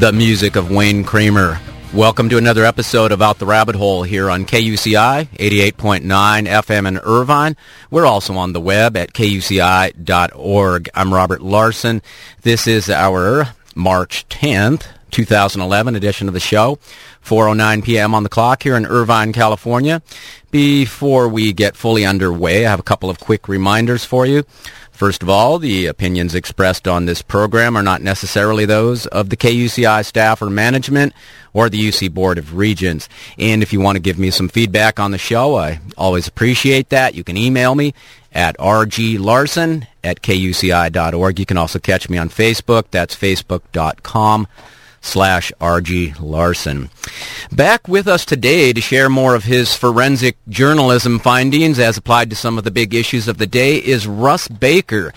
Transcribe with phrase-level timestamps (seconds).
[0.00, 1.60] the music of Wayne Kramer.
[1.92, 6.00] Welcome to another episode of Out the Rabbit Hole here on KUCI 88.9
[6.46, 7.54] FM in Irvine.
[7.90, 10.88] We're also on the web at kuci.org.
[10.94, 12.00] I'm Robert Larson.
[12.40, 16.78] This is our March 10th, 2011 edition of the show.
[17.22, 18.14] 4.09 p.m.
[18.14, 20.00] on the clock here in Irvine, California.
[20.50, 24.44] Before we get fully underway, I have a couple of quick reminders for you.
[25.00, 29.36] First of all, the opinions expressed on this program are not necessarily those of the
[29.38, 31.14] KUCI staff or management
[31.54, 33.08] or the UC Board of Regents.
[33.38, 36.90] And if you want to give me some feedback on the show, I always appreciate
[36.90, 37.14] that.
[37.14, 37.94] You can email me
[38.30, 41.38] at rglarson at kuci.org.
[41.38, 42.84] You can also catch me on Facebook.
[42.90, 44.48] That's facebook.com
[45.00, 46.90] slash RG Larson.
[47.52, 52.36] Back with us today to share more of his forensic journalism findings as applied to
[52.36, 55.12] some of the big issues of the day is Russ Baker.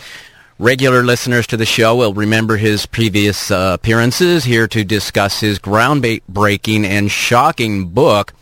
[0.59, 5.59] Regular listeners to the show will remember his previous uh, appearances here to discuss his
[5.59, 8.33] groundbreaking and shocking book,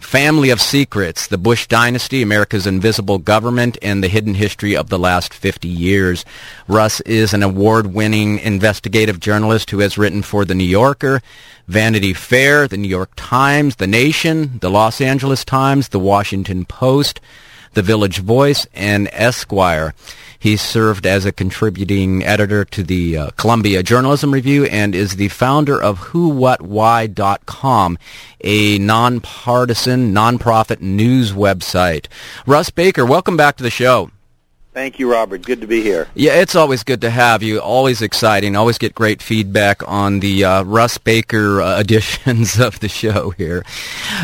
[0.00, 4.98] Family of Secrets, The Bush Dynasty, America's Invisible Government, and the Hidden History of the
[4.98, 6.24] Last 50 Years.
[6.66, 11.20] Russ is an award-winning investigative journalist who has written for The New Yorker,
[11.68, 17.20] Vanity Fair, The New York Times, The Nation, The Los Angeles Times, The Washington Post,
[17.74, 19.94] The Village Voice, and Esquire.
[20.38, 25.28] He served as a contributing editor to the uh, Columbia Journalism Review and is the
[25.28, 27.98] founder of WhoWhatWhy.com,
[28.42, 32.06] a nonpartisan, nonprofit news website.
[32.46, 34.10] Russ Baker, welcome back to the show.
[34.72, 35.42] Thank you, Robert.
[35.42, 36.06] Good to be here.
[36.14, 37.60] Yeah, it's always good to have you.
[37.60, 38.54] Always exciting.
[38.54, 43.64] Always get great feedback on the uh, Russ Baker uh, editions of the show here.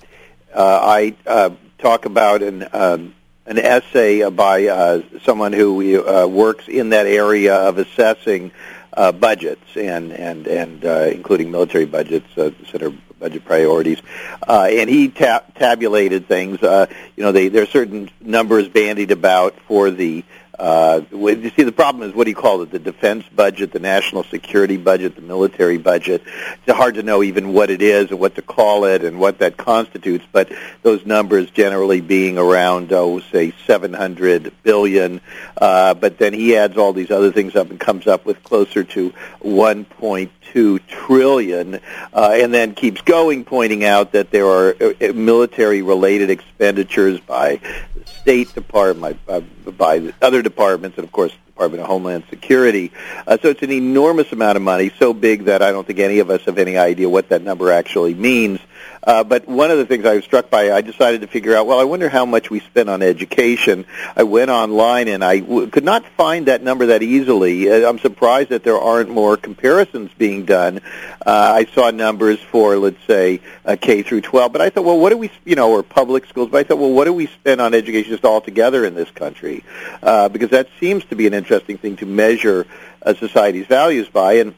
[0.54, 3.14] uh, I uh, talk about an um,
[3.46, 8.52] an essay by uh, someone who uh, works in that area of assessing
[8.94, 12.52] uh, budgets and and and uh, including military budgets uh,
[12.82, 14.02] are budget priorities.
[14.48, 16.62] Uh, and he ta- tabulated things.
[16.64, 20.24] Uh, you know, they, there are certain numbers bandied about for the
[20.60, 22.72] uh, you see, the problem is what do you call it?
[22.72, 26.22] The defense budget, the national security budget, the military budget.
[26.66, 29.40] It's hard to know even what it is and what to call it and what
[29.40, 30.26] that constitutes.
[30.30, 30.52] But
[30.84, 35.22] those numbers generally being around, oh, say, 700 billion.
[35.58, 38.84] Uh, but then he adds all these other things up and comes up with closer
[38.84, 41.76] to 1.2 trillion,
[42.14, 47.62] uh, and then keeps going, pointing out that there are uh, military-related expenditures by
[48.06, 52.90] State Department, uh, by, by other departments, and of course Department of Homeland Security.
[53.28, 56.20] Uh, so it's an enormous amount of money, so big that I don't think any
[56.20, 58.62] of us have any idea what that number actually means.
[59.04, 61.68] Uh, but one of the things I was struck by, I decided to figure out,
[61.68, 63.86] well, I wonder how much we spend on education.
[64.16, 67.70] I went online and I w- could not find that number that easily.
[67.70, 70.80] Uh, I'm surprised that there aren't more comparisons being done.
[71.26, 75.00] Uh, I saw numbers for, let's say, uh, K through 12, but I thought, well,
[75.00, 77.28] what do we, you know, or public schools, but I thought, well, what do we
[77.28, 79.64] spend on education just altogether in this country?
[80.04, 82.68] Uh, because that seems to be an interesting thing to measure
[83.02, 84.34] a society's values by.
[84.34, 84.54] And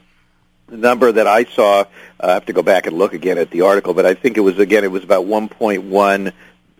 [0.68, 1.84] the number that I saw, uh,
[2.20, 4.40] I have to go back and look again at the article, but I think it
[4.40, 6.32] was again it was about 1.1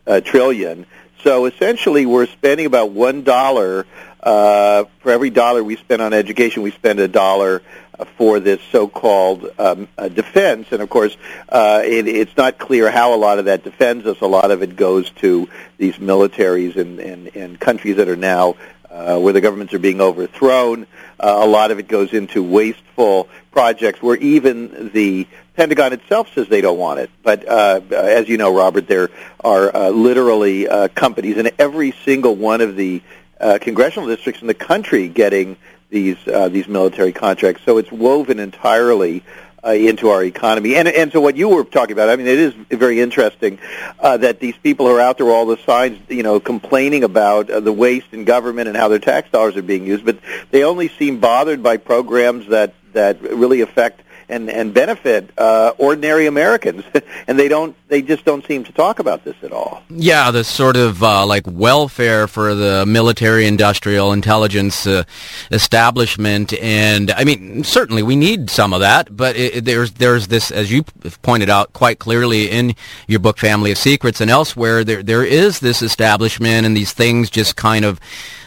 [0.07, 0.87] uh, trillion.
[1.23, 3.87] So essentially, we're spending about one dollar
[4.23, 6.63] uh, for every dollar we spend on education.
[6.63, 7.63] We spend a dollar
[7.99, 11.17] uh, for this so-called um, uh, defense, and of course,
[11.49, 14.21] uh, it, it's not clear how a lot of that defends us.
[14.21, 18.57] A lot of it goes to these militaries and, and, and countries that are now
[18.93, 20.87] uh, where the governments are being overthrown.
[21.19, 26.49] Uh, a lot of it goes into wasteful projects where even the Pentagon itself says
[26.49, 27.11] they don't want it.
[27.23, 29.11] But uh, as you know, Robert, there
[29.45, 33.03] are uh, literally uh, companies in every single one of the
[33.41, 35.57] uh, congressional districts in the country getting
[35.91, 37.63] these uh, these military contracts.
[37.65, 39.23] So it's woven entirely
[39.65, 40.75] uh, into our economy.
[40.77, 43.59] And and so what you were talking about, I mean, it is very interesting
[43.99, 47.61] uh, that these people are out there, all the signs, you know, complaining about uh,
[47.61, 50.19] the waste in government and how their tax dollars are being used, but
[50.51, 54.02] they only seem bothered by programs that that really affect
[54.33, 56.85] and and benefit uh, ordinary Americans,
[57.27, 57.77] and they don't.
[57.89, 59.83] They just don't seem to talk about this at all.
[59.91, 65.05] Yeah, the sort of uh, like welfare for the military, industrial, intelligence uh,
[65.51, 69.15] establishment, and I mean, certainly we need some of that.
[69.15, 70.85] But it, there's there's this, as you
[71.23, 72.75] pointed out quite clearly in
[73.07, 74.83] your book, Family of Secrets, and elsewhere.
[74.83, 78.01] There there is this establishment, and these things just kind of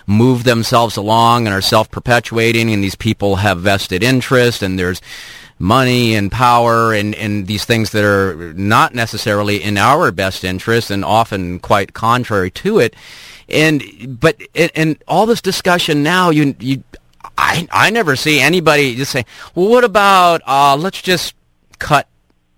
[0.08, 5.02] move themselves along and are self-perpetuating, and these people have vested interest, and there's
[5.58, 10.92] money and power and, and these things that are not necessarily in our best interest
[10.92, 12.96] and often quite contrary to it.
[13.48, 14.42] And but
[14.76, 16.84] and all this discussion now, you you,
[17.38, 21.36] I I never see anybody just say, well, what about uh, let's just
[21.78, 22.08] cut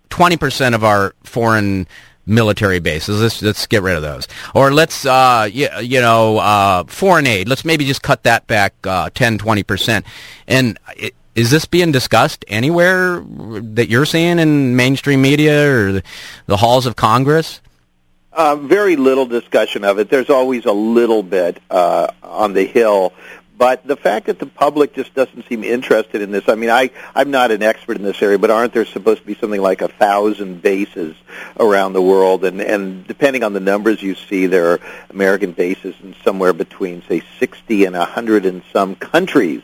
[0.10, 1.88] twenty percent of our foreign
[2.28, 3.22] military bases.
[3.22, 4.28] Let's let's get rid of those.
[4.54, 7.48] Or let's uh you, you know uh foreign aid.
[7.48, 10.04] Let's maybe just cut that back uh 10 20%.
[10.48, 16.02] And it, is this being discussed anywhere that you're seeing in mainstream media or
[16.48, 17.62] the, halls of Congress?
[18.34, 20.10] Uh, very little discussion of it.
[20.10, 23.14] There's always a little bit uh, on the Hill,
[23.56, 26.50] but the fact that the public just doesn't seem interested in this.
[26.50, 29.28] I mean, I I'm not an expert in this area, but aren't there supposed to
[29.28, 31.16] be something like a thousand bases
[31.60, 32.46] around the world?
[32.46, 34.80] And and depending on the numbers you see, there are
[35.12, 39.62] American bases in somewhere between say 60 and 100 in some countries.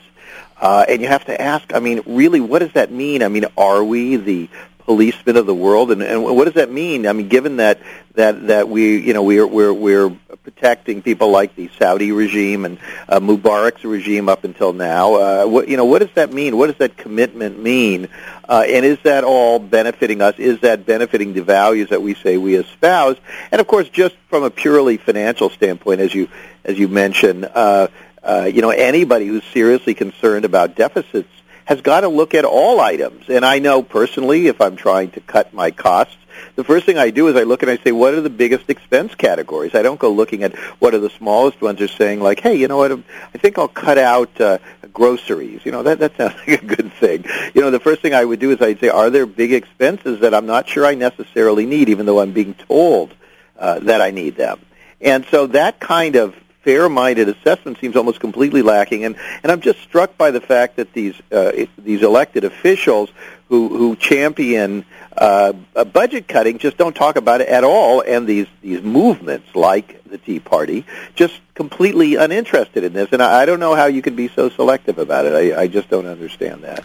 [0.59, 3.23] Uh, and you have to ask, I mean, really, what does that mean?
[3.23, 7.07] I mean, are we the policemen of the world, and, and what does that mean?
[7.07, 7.79] I mean, given that
[8.15, 10.09] that that we, you know, we're we're we're
[10.43, 12.77] protecting people like the Saudi regime and
[13.07, 15.15] uh, Mubarak's regime up until now.
[15.15, 16.57] Uh, what you know, what does that mean?
[16.57, 18.09] What does that commitment mean?
[18.47, 20.37] Uh, and is that all benefiting us?
[20.37, 23.17] Is that benefiting the values that we say we espouse?
[23.51, 26.29] And of course, just from a purely financial standpoint, as you
[26.65, 27.45] as you mentioned.
[27.45, 27.87] Uh,
[28.23, 31.29] uh, you know, anybody who's seriously concerned about deficits
[31.65, 33.29] has got to look at all items.
[33.29, 36.17] And I know personally, if I'm trying to cut my costs,
[36.55, 38.69] the first thing I do is I look and I say, what are the biggest
[38.69, 39.75] expense categories?
[39.75, 42.67] I don't go looking at what are the smallest ones are saying like, hey, you
[42.67, 44.57] know what, I think I'll cut out uh,
[44.91, 45.61] groceries.
[45.63, 47.25] You know, that, that sounds like a good thing.
[47.53, 50.21] You know, the first thing I would do is I'd say, are there big expenses
[50.21, 53.13] that I'm not sure I necessarily need, even though I'm being told
[53.57, 54.59] uh, that I need them?
[55.01, 59.03] And so that kind of fair-minded assessment seems almost completely lacking.
[59.03, 63.09] And, and I'm just struck by the fact that these uh, these elected officials
[63.49, 64.85] who who champion
[65.17, 65.53] uh,
[65.91, 68.01] budget cutting just don't talk about it at all.
[68.01, 73.09] And these these movements like the Tea Party just completely uninterested in this.
[73.11, 75.33] And I, I don't know how you can be so selective about it.
[75.33, 76.83] I, I just don't understand that.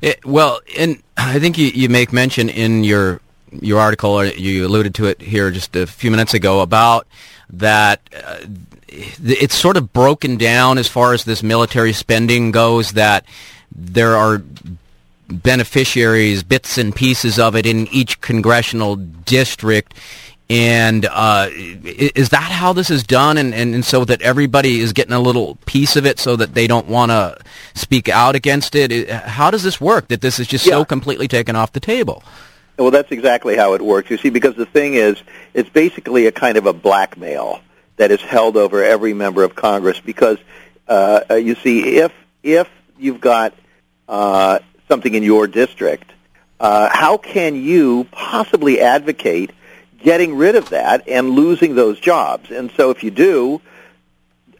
[0.00, 3.20] It, well, and I think you, you make mention in your
[3.50, 7.06] your article, or you alluded to it here just a few minutes ago about
[7.50, 8.00] that.
[8.14, 8.40] Uh,
[8.88, 13.24] it's sort of broken down as far as this military spending goes that
[13.70, 14.42] there are
[15.28, 19.94] beneficiaries, bits and pieces of it in each congressional district.
[20.50, 23.36] And uh, is that how this is done?
[23.36, 26.54] And, and, and, so that everybody is getting a little piece of it so that
[26.54, 27.38] they don't want to
[27.74, 29.10] speak out against it?
[29.10, 30.72] How does this work that this is just yeah.
[30.72, 32.22] so completely taken off the table?
[32.78, 34.08] Well, that's exactly how it works.
[34.08, 37.60] You see, because the thing is, it's basically a kind of a blackmail
[37.98, 40.38] that is held over every member of Congress because
[40.88, 42.12] uh, you see if
[42.42, 42.68] if
[42.98, 43.54] you've got
[44.08, 46.10] uh, something in your district,
[46.58, 49.52] uh, how can you possibly advocate
[50.02, 52.50] getting rid of that and losing those jobs?
[52.50, 53.60] And so if you do,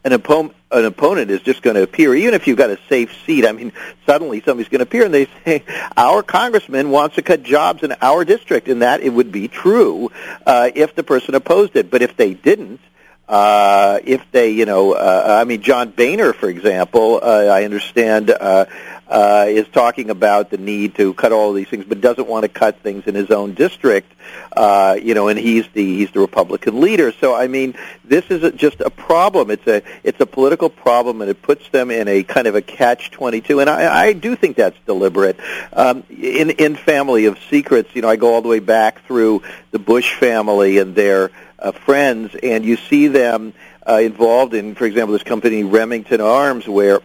[0.03, 3.11] an opponent an opponent is just going to appear, even if you've got a safe
[3.25, 3.43] seat.
[3.45, 3.71] I mean,
[4.05, 5.63] suddenly somebody's going to appear and they say,
[5.97, 10.11] our congressman wants to cut jobs in our district, and that it would be true
[10.45, 11.89] uh, if the person opposed it.
[11.89, 12.81] But if they didn't,
[13.29, 18.31] uh, if they, you know, uh, I mean, John Boehner, for example, uh, I understand
[18.31, 18.65] uh,
[19.07, 22.49] uh, is talking about the need to cut all these things, but doesn't want to
[22.49, 24.11] cut things in his own district,
[24.57, 27.11] uh, you know, and he's the he's the Republican leader.
[27.11, 29.51] So I mean, this is a, just a problem.
[29.51, 32.63] It's a it's a political problem, and it puts them in a kind of a
[32.63, 33.59] catch twenty two.
[33.59, 35.39] And I, I do think that's deliberate.
[35.71, 39.43] Um, in in Family of Secrets, you know, I go all the way back through
[39.69, 41.29] the Bush family and their
[41.61, 43.53] uh, friends, and you see them
[43.87, 47.01] uh, involved in, for example, this company Remington Arms, where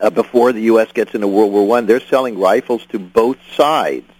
[0.00, 0.92] uh, before the U.S.
[0.92, 4.10] gets into World War One, they're selling rifles to both sides.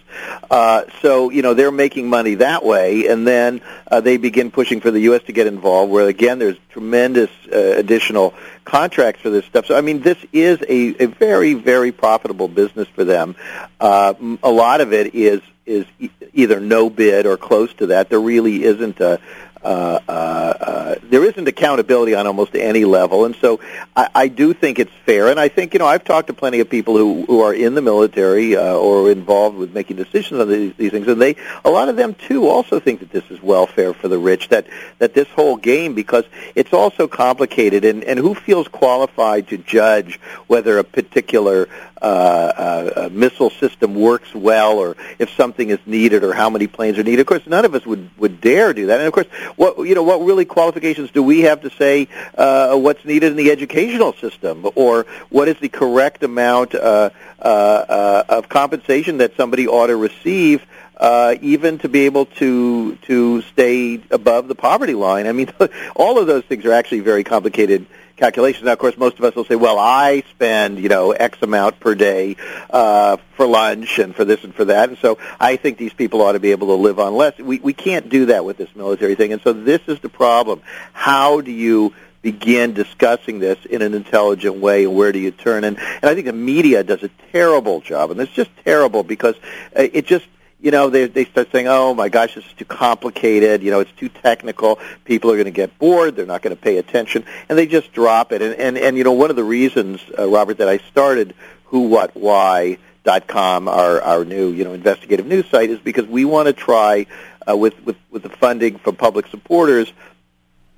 [0.49, 3.61] Uh, so you know they're making money that way, and then
[3.91, 5.21] uh, they begin pushing for the U.S.
[5.23, 5.91] to get involved.
[5.91, 8.33] Where again, there's tremendous uh, additional
[8.65, 9.65] contracts for this stuff.
[9.65, 13.35] So I mean, this is a, a very very profitable business for them.
[13.79, 18.09] Uh, a lot of it is is e- either no bid or close to that.
[18.09, 19.19] There really isn't a,
[19.63, 23.59] uh, uh, uh, there isn't accountability on almost any level, and so
[23.95, 25.27] I, I do think it's fair.
[25.27, 27.73] And I think you know I've talked to plenty of people who who are in
[27.73, 31.69] the military uh, or involved with making decisions on these, these things, and they a
[31.69, 34.49] lot of them too also think that this is welfare for the rich.
[34.49, 34.67] That
[34.99, 36.23] that this whole game because
[36.55, 41.67] it's also complicated, and and who feels qualified to judge whether a particular
[42.01, 46.97] uh, uh, missile system works well, or if something is needed, or how many planes
[46.97, 47.21] are needed.
[47.21, 48.99] Of course, none of us would would dare do that.
[48.99, 52.77] And of course, what you know, what really qualifications do we have to say uh,
[52.77, 58.23] what's needed in the educational system, or what is the correct amount uh, uh, uh,
[58.29, 60.65] of compensation that somebody ought to receive?
[60.99, 65.27] Uh, even to be able to to stay above the poverty line.
[65.27, 65.51] I mean,
[65.95, 67.85] all of those things are actually very complicated
[68.17, 68.65] calculations.
[68.65, 71.79] Now, of course, most of us will say, well, I spend, you know, X amount
[71.79, 72.35] per day
[72.69, 76.21] uh, for lunch and for this and for that, and so I think these people
[76.21, 77.37] ought to be able to live on less.
[77.37, 80.61] We, we can't do that with this military thing, and so this is the problem.
[80.93, 85.63] How do you begin discussing this in an intelligent way and where do you turn
[85.63, 89.35] and and I think the media does a terrible job and it's just terrible because
[89.77, 90.25] uh, it just
[90.59, 93.61] you know, they they start saying, "Oh my gosh, this is too complicated.
[93.61, 94.79] You know, it's too technical.
[95.05, 96.15] People are going to get bored.
[96.15, 98.41] They're not going to pay attention," and they just drop it.
[98.41, 101.35] And and and you know, one of the reasons, uh, Robert, that I started
[101.65, 106.07] Who What Why dot com, our our new you know investigative news site, is because
[106.07, 107.05] we want to try
[107.47, 109.91] uh, with with with the funding from public supporters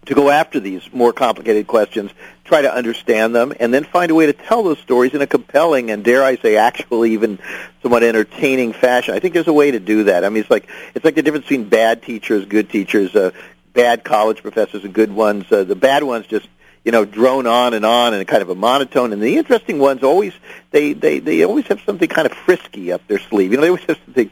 [0.09, 2.09] to go after these more complicated questions,
[2.43, 5.27] try to understand them, and then find a way to tell those stories in a
[5.27, 7.37] compelling and dare I say actually even
[7.83, 9.13] somewhat entertaining fashion.
[9.13, 10.25] I think there's a way to do that.
[10.25, 13.29] I mean, it's like it's like the difference between bad teachers, good teachers, uh,
[13.73, 15.45] bad college professors, and good ones.
[15.51, 16.47] Uh, the bad ones just
[16.83, 20.01] you know drone on and on and kind of a monotone and the interesting ones
[20.01, 20.33] always
[20.71, 23.67] they they they always have something kind of frisky up their sleeve you know they
[23.67, 24.31] always have something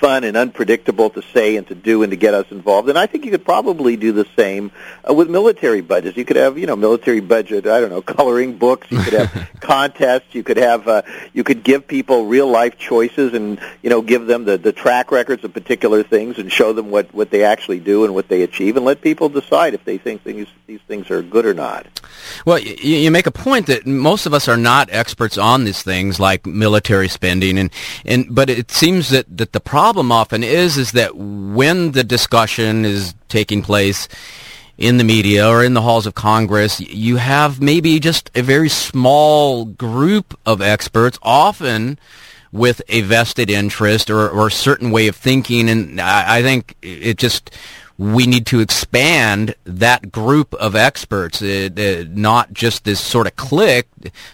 [0.00, 2.88] fun and unpredictable to say and to do and to get us involved.
[2.88, 4.70] And I think you could probably do the same
[5.08, 6.16] uh, with military budgets.
[6.16, 8.90] You could have, you know, military budget, I don't know, coloring books.
[8.90, 10.34] You could have contests.
[10.34, 11.02] You could have, uh,
[11.32, 15.10] you could give people real life choices and, you know, give them the, the track
[15.10, 18.42] records of particular things and show them what, what they actually do and what they
[18.42, 21.86] achieve and let people decide if they think things, these things are good or not.
[22.44, 25.82] Well, you, you make a point that most of us are not experts on these
[25.82, 27.70] things like military spending and,
[28.04, 32.04] and, but it seems that, that the problem problem often is is that when the
[32.04, 34.06] discussion is taking place
[34.76, 38.68] in the media or in the halls of Congress, you have maybe just a very
[38.68, 41.98] small group of experts, often
[42.52, 45.70] with a vested interest or, or a certain way of thinking.
[45.70, 47.50] And I, I think it just
[47.96, 53.36] we need to expand that group of experts, uh, uh, not just this sort of
[53.36, 53.88] clique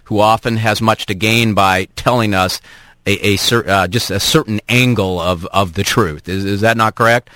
[0.05, 2.61] who often has much to gain by telling us
[3.07, 6.29] a, a uh, just a certain angle of, of the truth.
[6.29, 7.31] Is is that not correct?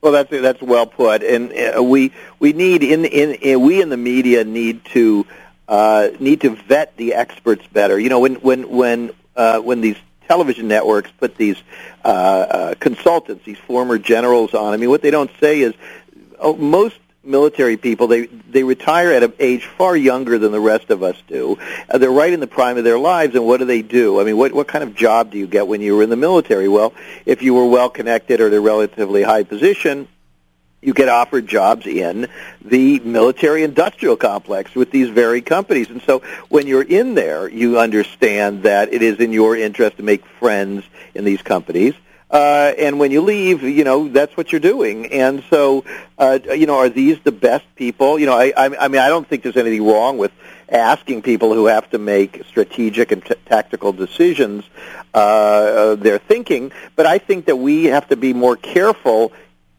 [0.00, 3.88] Well, that's that's well put, and uh, we we need in, in, in we in
[3.88, 5.26] the media need to
[5.66, 7.98] uh, need to vet the experts better.
[7.98, 9.96] You know, when when when uh, when these
[10.28, 11.56] television networks put these
[12.04, 14.74] uh, uh, consultants, these former generals on.
[14.74, 15.74] I mean, what they don't say is
[16.38, 20.90] oh, most military people they they retire at an age far younger than the rest
[20.90, 21.58] of us do.
[21.88, 24.20] Uh, they're right in the prime of their lives and what do they do?
[24.20, 26.16] I mean what what kind of job do you get when you were in the
[26.16, 26.68] military?
[26.68, 26.92] Well
[27.26, 30.08] if you were well connected or at a relatively high position
[30.84, 32.28] you get offered jobs in
[32.62, 35.88] the military industrial complex with these very companies.
[35.88, 40.02] And so when you're in there, you understand that it is in your interest to
[40.02, 41.94] make friends in these companies
[42.34, 45.06] uh, and when you leave, you know that's what you're doing.
[45.12, 45.84] And so,
[46.18, 48.18] uh, you know, are these the best people?
[48.18, 50.32] You know, I, I, I mean, I don't think there's anything wrong with
[50.68, 54.64] asking people who have to make strategic and t- tactical decisions
[55.14, 59.32] uh, uh, their thinking, but I think that we have to be more careful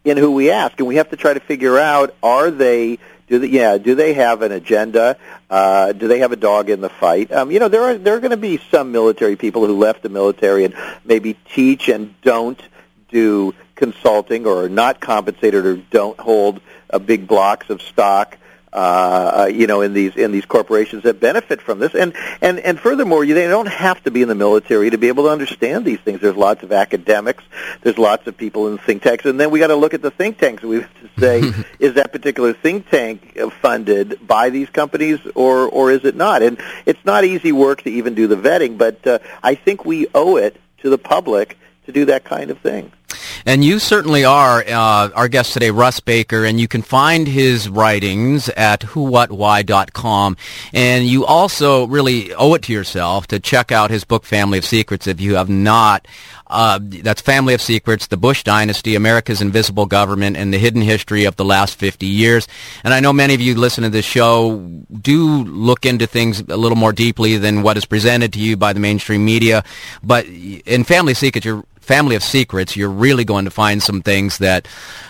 [0.06, 3.40] in who we ask, and we have to try to figure out are they do
[3.40, 5.18] they, yeah, do they have an agenda?
[5.50, 7.32] Uh, do they have a dog in the fight?
[7.32, 10.04] Um, you know, there are there are going to be some military people who left
[10.04, 12.62] the military and maybe teach and don't
[13.10, 18.38] do consulting or are not compensated or don't hold uh, big blocks of stock
[18.76, 21.96] uh, uh, you know, in these in these corporations that benefit from this.
[21.96, 25.08] And and and furthermore, you, they don't have to be in the military to be
[25.08, 26.20] able to understand these things.
[26.20, 27.46] There's lots of academics.
[27.84, 30.12] There's lots of people in think tanks, and then we got to look at the
[30.12, 30.62] think tanks.
[30.62, 35.90] We have to say, is that particular think tank funded by these companies, or or
[35.92, 36.44] is it not?
[36.44, 40.08] And it's not easy work to even do the vetting, but uh, I think we
[40.14, 42.92] owe it to the public to do that kind of thing.
[43.46, 47.70] And you certainly are uh, our guest today, Russ Baker, and you can find his
[47.70, 50.38] writings at whowhatwhy.com.
[50.74, 54.66] And you also really owe it to yourself to check out his book, Family of
[54.66, 56.08] Secrets, if you have not.
[56.48, 61.26] Uh, that's Family of Secrets, The Bush Dynasty, America's Invisible Government, and the Hidden History
[61.26, 62.48] of the Last 50 Years.
[62.84, 64.58] And I know many of you listen to this show
[65.02, 68.74] do look into things a little more deeply than what is presented to you by
[68.74, 69.64] the mainstream media.
[70.04, 74.40] But in Family Secrets, you're family of secrets, you're really going to find some things
[74.40, 74.68] that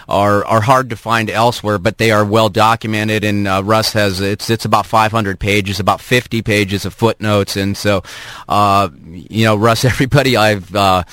[0.08, 3.24] are are hard to find elsewhere, but they are well documented.
[3.24, 7.76] And uh, Russ has it's it's about 500 pages, about 50 pages of footnotes, and
[7.76, 8.04] so
[8.48, 11.04] uh, you know, Russ, everybody I've uh,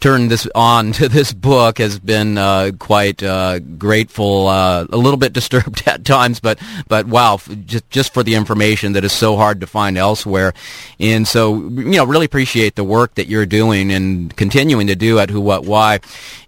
[0.00, 5.16] turned this on to this book has been uh, quite uh, grateful, uh, a little
[5.16, 6.58] bit disturbed at times, but
[6.88, 10.52] but wow, just just for the information that is so hard to find elsewhere,
[10.98, 15.18] and so you know, really appreciate the work that you're doing and continuing to do
[15.18, 16.00] at Who What Why,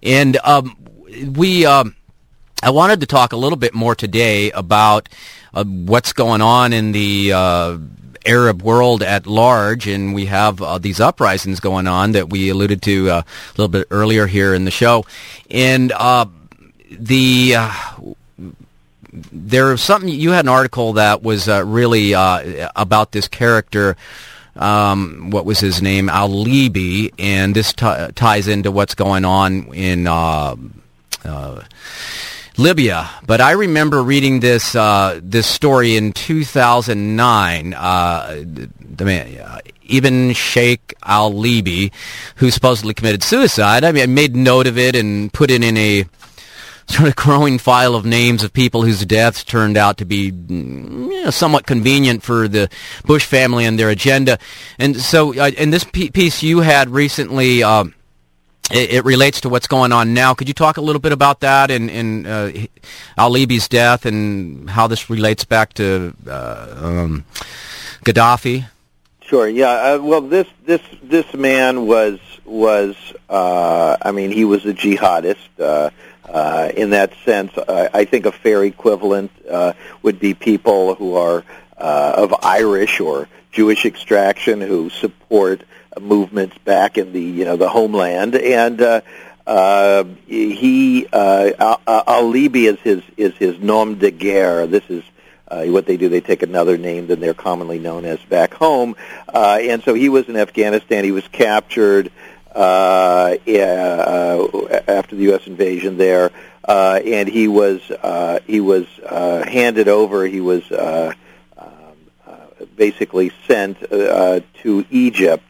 [0.02, 0.76] and um,
[1.34, 1.66] we.
[1.66, 1.94] Um,
[2.62, 5.10] I wanted to talk a little bit more today about
[5.52, 7.78] uh, what's going on in the uh,
[8.26, 12.82] Arab world at large, and we have uh, these uprisings going on that we alluded
[12.82, 15.04] to uh, a little bit earlier here in the show,
[15.50, 16.26] and uh,
[16.90, 17.54] the.
[17.56, 17.72] Uh,
[19.32, 23.96] there's something you had an article that was uh, really about this character
[24.56, 30.06] um, what was his name al-Libi and this t- ties into what's going on in
[32.58, 37.74] Libya, but I remember reading this uh, this story in 2009.
[37.74, 38.44] Uh,
[38.80, 41.92] the man, uh, Ibn Sheikh Al Libi,
[42.36, 43.84] who supposedly committed suicide.
[43.84, 46.06] I mean, I made note of it and put it in a
[46.88, 51.12] sort of growing file of names of people whose deaths turned out to be mm,
[51.12, 52.70] you know, somewhat convenient for the
[53.04, 54.38] Bush family and their agenda.
[54.78, 57.62] And so, uh, in this piece you had recently.
[57.62, 57.92] Um,
[58.70, 60.34] it, it, relates to what's going on now.
[60.34, 62.50] Could you talk a little bit about that and, and uh,
[63.16, 67.24] Al-Libi's death and how this relates back to uh, um,
[68.04, 68.66] Gaddafi?
[69.22, 69.48] Sure.
[69.48, 69.70] Yeah.
[69.70, 72.94] Uh, well, this this this man was was
[73.28, 75.48] uh, I mean he was a jihadist.
[75.58, 75.90] Uh,
[76.28, 81.14] uh, in that sense, uh, I think a fair equivalent uh, would be people who
[81.14, 81.44] are
[81.78, 85.62] uh, of Irish or Jewish extraction who support
[86.00, 89.00] movements back in the you know the homeland, and uh,
[89.46, 94.66] uh, he uh, Al-Libi is his is his nom de guerre.
[94.66, 95.04] This is
[95.48, 96.08] uh, what they do.
[96.08, 98.96] They take another name than they're commonly known as back home,
[99.32, 101.04] uh, and so he was in Afghanistan.
[101.04, 102.10] He was captured
[102.54, 105.46] uh, uh, after the U.S.
[105.46, 106.32] invasion there,
[106.64, 110.26] uh, and he was uh, he was uh, handed over.
[110.26, 110.70] He was.
[110.70, 111.12] Uh,
[111.58, 111.68] um,
[112.26, 115.44] uh, basically sent uh, to Egypt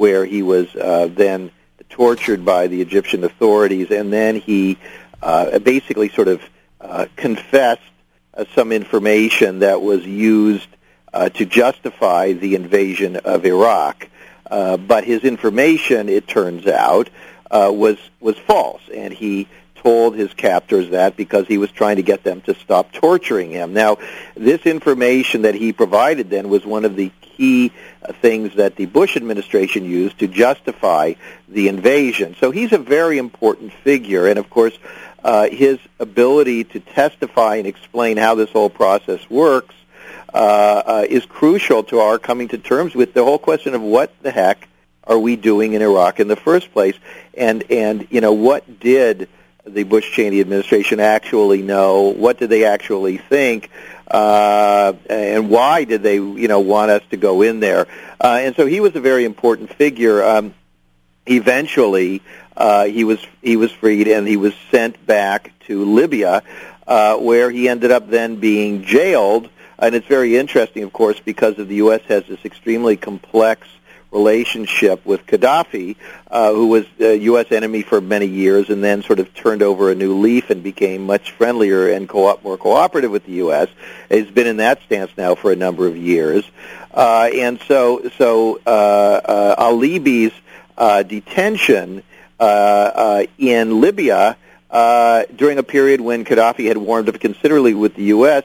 [0.00, 1.50] where he was uh, then
[1.90, 4.78] tortured by the Egyptian authorities, and then he
[5.22, 6.40] uh, basically sort of
[6.80, 7.82] uh, confessed
[8.32, 10.68] uh, some information that was used
[11.12, 14.08] uh, to justify the invasion of Iraq.
[14.50, 17.10] Uh, but his information, it turns out,
[17.50, 19.48] uh, was was false, and he
[19.82, 23.74] told his captors that because he was trying to get them to stop torturing him.
[23.74, 23.98] Now,
[24.34, 27.10] this information that he provided then was one of the
[27.40, 27.72] key
[28.20, 31.14] things that the Bush administration used to justify
[31.48, 32.36] the invasion.
[32.38, 34.76] So he's a very important figure, and of course,
[35.24, 39.74] uh, his ability to testify and explain how this whole process works
[40.34, 44.12] uh, uh, is crucial to our coming to terms with the whole question of what
[44.22, 44.68] the heck
[45.04, 46.96] are we doing in Iraq in the first place,
[47.34, 49.28] and and you know what did
[49.64, 52.12] the Bush Cheney administration actually know?
[52.24, 53.70] What did they actually think?
[54.10, 57.86] Uh, and why did they, you know, want us to go in there?
[58.20, 60.22] Uh, and so he was a very important figure.
[60.22, 60.54] Um,
[61.26, 62.22] eventually,
[62.56, 66.42] uh, he was he was freed and he was sent back to Libya,
[66.86, 69.48] uh, where he ended up then being jailed.
[69.78, 72.02] And it's very interesting, of course, because of the U.S.
[72.08, 73.66] has this extremely complex
[74.10, 75.96] relationship with Gaddafi,
[76.30, 77.52] uh, who was a U.S.
[77.52, 81.06] enemy for many years and then sort of turned over a new leaf and became
[81.06, 83.68] much friendlier and co- more cooperative with the U.S.
[84.08, 86.44] He's been in that stance now for a number of years.
[86.92, 90.32] Uh, and so, so uh, uh, Al-Libi's
[90.76, 92.02] uh, detention
[92.38, 94.36] uh, uh, in Libya
[94.70, 98.44] uh, during a period when Gaddafi had warmed up considerably with the U.S.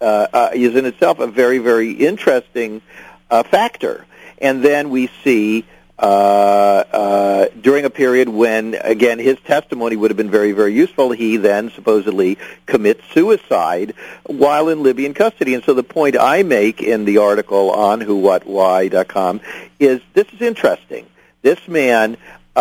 [0.00, 2.82] Uh, uh, is in itself a very, very interesting
[3.30, 4.04] uh, factor.
[4.40, 5.64] And then we see
[5.98, 11.10] uh, uh, during a period when, again, his testimony would have been very, very useful,
[11.10, 15.54] he then supposedly commits suicide while in Libyan custody.
[15.54, 19.40] And so the point I make in the article on whowhatwhy.com
[19.80, 21.06] is this is interesting.
[21.42, 22.16] This man
[22.54, 22.60] uh,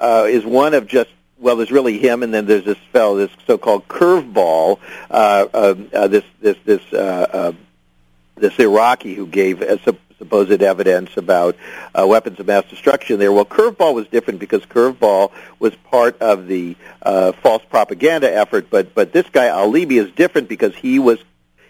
[0.00, 3.30] uh, is one of just well, there's really him, and then there's this fellow, this
[3.46, 4.78] so-called curveball,
[5.10, 6.82] uh, uh, this this this
[8.36, 9.78] this Iraqi who gave a
[10.18, 11.56] supposed evidence about
[11.94, 13.32] uh, weapons of mass destruction there.
[13.32, 18.94] Well, Curveball was different because Curveball was part of the uh, false propaganda effort, but
[18.94, 21.18] but this guy Al-Libi is different because he was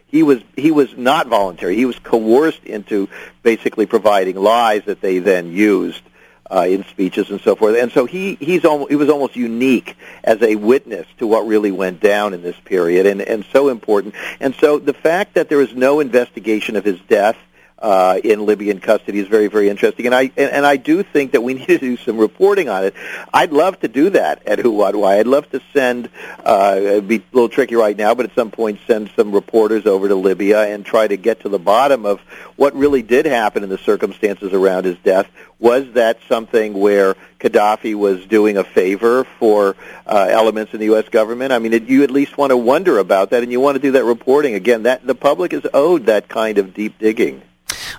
[0.06, 1.76] he was he was not voluntary.
[1.76, 3.08] He was coerced into
[3.42, 6.02] basically providing lies that they then used
[6.50, 7.76] uh, in speeches and so forth.
[7.76, 11.72] And so he he's almost, he was almost unique as a witness to what really
[11.72, 14.14] went down in this period, and and so important.
[14.40, 17.36] And so the fact that there is no investigation of his death
[17.78, 20.06] uh, in Libyan custody is very, very interesting.
[20.06, 22.84] And I and, and I do think that we need to do some reporting on
[22.84, 22.94] it.
[23.32, 25.18] I'd love to do that at Who What Why.
[25.18, 26.08] I'd love to send.
[26.44, 29.86] Uh, it'd be a little tricky right now, but at some point send some reporters
[29.86, 32.20] over to Libya and try to get to the bottom of
[32.56, 35.28] what really did happen in the circumstances around his death.
[35.58, 39.74] Was that something where Gaddafi was doing a favor for
[40.06, 41.08] uh, elements in the U.S.
[41.08, 41.50] government?
[41.52, 43.80] I mean, it, you at least want to wonder about that, and you want to
[43.80, 44.54] do that reporting.
[44.54, 47.40] Again, that the public is owed that kind of deep digging.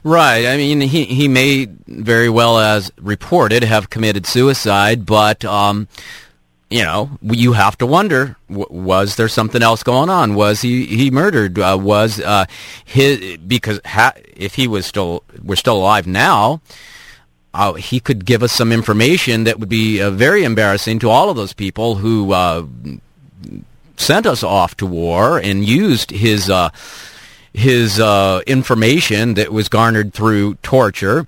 [0.03, 0.45] Right.
[0.45, 5.87] I mean, he he may very well, as reported, have committed suicide, but um,
[6.69, 10.35] you know, you have to wonder: was there something else going on?
[10.35, 11.57] Was he he murdered?
[11.59, 12.45] Uh, was uh,
[12.85, 16.61] his because ha- if he was still we're still alive now.
[17.53, 21.31] Uh, he could give us some information that would be uh, very embarrassing to all
[21.31, 22.63] of those people who uh,
[23.95, 26.69] sent us off to war and used his uh,
[27.57, 31.25] his uh, information that was garnered through torture.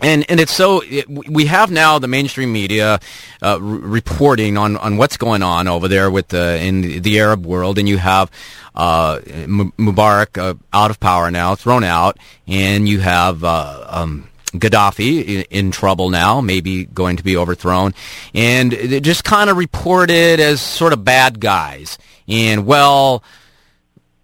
[0.00, 3.00] And and it's so it, we have now the mainstream media
[3.42, 7.78] uh, reporting on, on what's going on over there with the in the Arab world,
[7.78, 8.30] and you have
[8.76, 15.24] uh, Mubarak uh, out of power now, thrown out, and you have uh, um, Gaddafi
[15.24, 17.92] in, in, trouble now, maybe going to be overthrown,
[18.34, 21.98] and just kind of reported as sort of bad guys.
[22.28, 23.24] And well,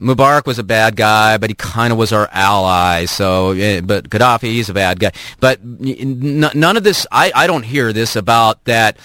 [0.05, 3.07] Mubarak was a bad guy, but he kind of was our ally.
[3.07, 5.13] So, but Gaddafi, he's a bad guy.
[5.41, 8.99] But none of this, I, I don't hear this about that.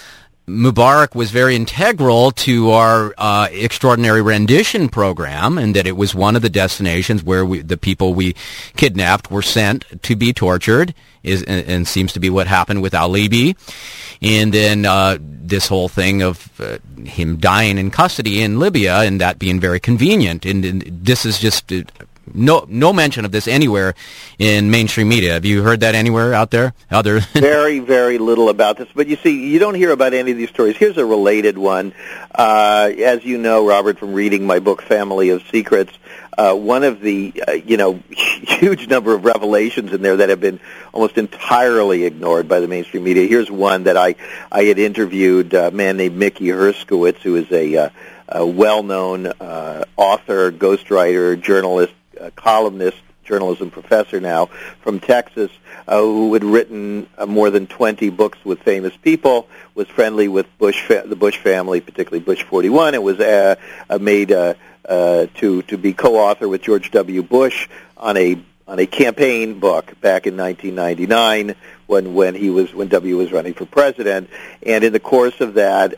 [0.49, 6.35] Mubarak was very integral to our uh, extraordinary rendition program, and that it was one
[6.35, 8.35] of the destinations where we, the people we
[8.75, 12.93] kidnapped were sent to be tortured, is and, and seems to be what happened with
[12.93, 13.55] Al-Libi,
[14.21, 19.21] and then uh, this whole thing of uh, him dying in custody in Libya, and
[19.21, 21.83] that being very convenient, and, and this is just uh,
[22.33, 23.95] no no mention of this anywhere
[24.37, 25.33] in mainstream media.
[25.33, 26.73] Have you heard that anywhere out there?
[26.91, 30.37] Other very very little about this, but you see, you don't hear about any of
[30.37, 30.77] these stories.
[30.77, 31.93] Here's a related one.
[32.33, 35.91] Uh, as you know, Robert, from reading my book Family of Secrets,
[36.37, 40.39] uh, one of the uh, you know huge number of revelations in there that have
[40.39, 40.59] been
[40.93, 43.27] almost entirely ignored by the mainstream media.
[43.27, 44.15] Here's one that I
[44.51, 47.89] I had interviewed a man named Mickey Herskowitz, who is a uh,
[48.31, 54.47] a well-known uh, author, ghostwriter, journalist, uh, columnist, journalism professor now
[54.81, 55.51] from Texas,
[55.87, 60.47] uh, who had written uh, more than 20 books with famous people, was friendly with
[60.57, 63.55] Bush, fa- the Bush family, particularly Bush 41, It was uh,
[63.89, 64.55] uh, made uh,
[64.87, 67.21] uh, to to be co-author with George W.
[67.21, 71.55] Bush on a on a campaign book back in 1999
[71.85, 74.29] when when he was when W was running for president,
[74.65, 75.93] and in the course of that.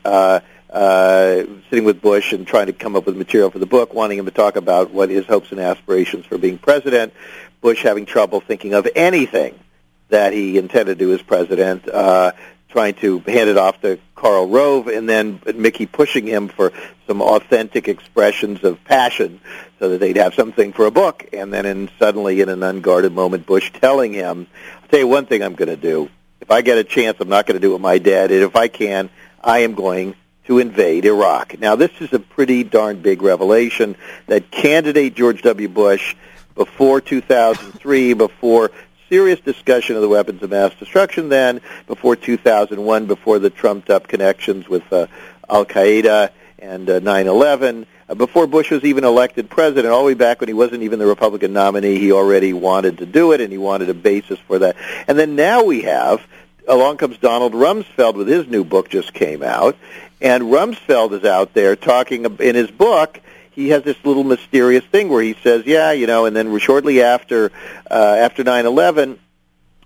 [0.72, 4.18] Uh, sitting with Bush and trying to come up with material for the book, wanting
[4.18, 7.14] him to talk about what his hopes and aspirations for being president.
[7.60, 9.60] Bush having trouble thinking of anything
[10.08, 12.32] that he intended to do as president, uh,
[12.70, 16.72] trying to hand it off to Karl Rove, and then Mickey pushing him for
[17.06, 19.42] some authentic expressions of passion
[19.80, 21.28] so that they'd have something for a book.
[21.34, 24.48] And then in, suddenly, in an unguarded moment, Bush telling him,
[24.82, 26.10] I'll tell you one thing I'm going to do.
[26.40, 28.42] If I get a chance, I'm not going to do what my dad did.
[28.42, 29.10] If I can,
[29.44, 31.60] I am going to invade Iraq.
[31.60, 33.95] Now, this is a pretty darn big revelation
[34.27, 35.69] that candidate George W.
[35.69, 36.15] Bush,
[36.56, 38.71] before 2003, before
[39.10, 44.67] serious discussion of the weapons of mass destruction then, before 2001, before the trumped-up connections
[44.67, 45.08] with uh,
[45.49, 50.39] Al-Qaeda and uh, 9-11, uh, before Bush was even elected president, all the way back
[50.39, 53.58] when he wasn't even the Republican nominee, he already wanted to do it, and he
[53.58, 54.75] wanted a basis for that.
[55.08, 56.25] And then now we have
[56.67, 59.77] along comes Donald Rumsfeld with his new book just came out,
[60.22, 63.20] and Rumsfeld is out there talking in his book.
[63.52, 67.02] He has this little mysterious thing where he says, "Yeah, you know," and then shortly
[67.02, 67.52] after
[67.90, 69.20] uh, after nine eleven,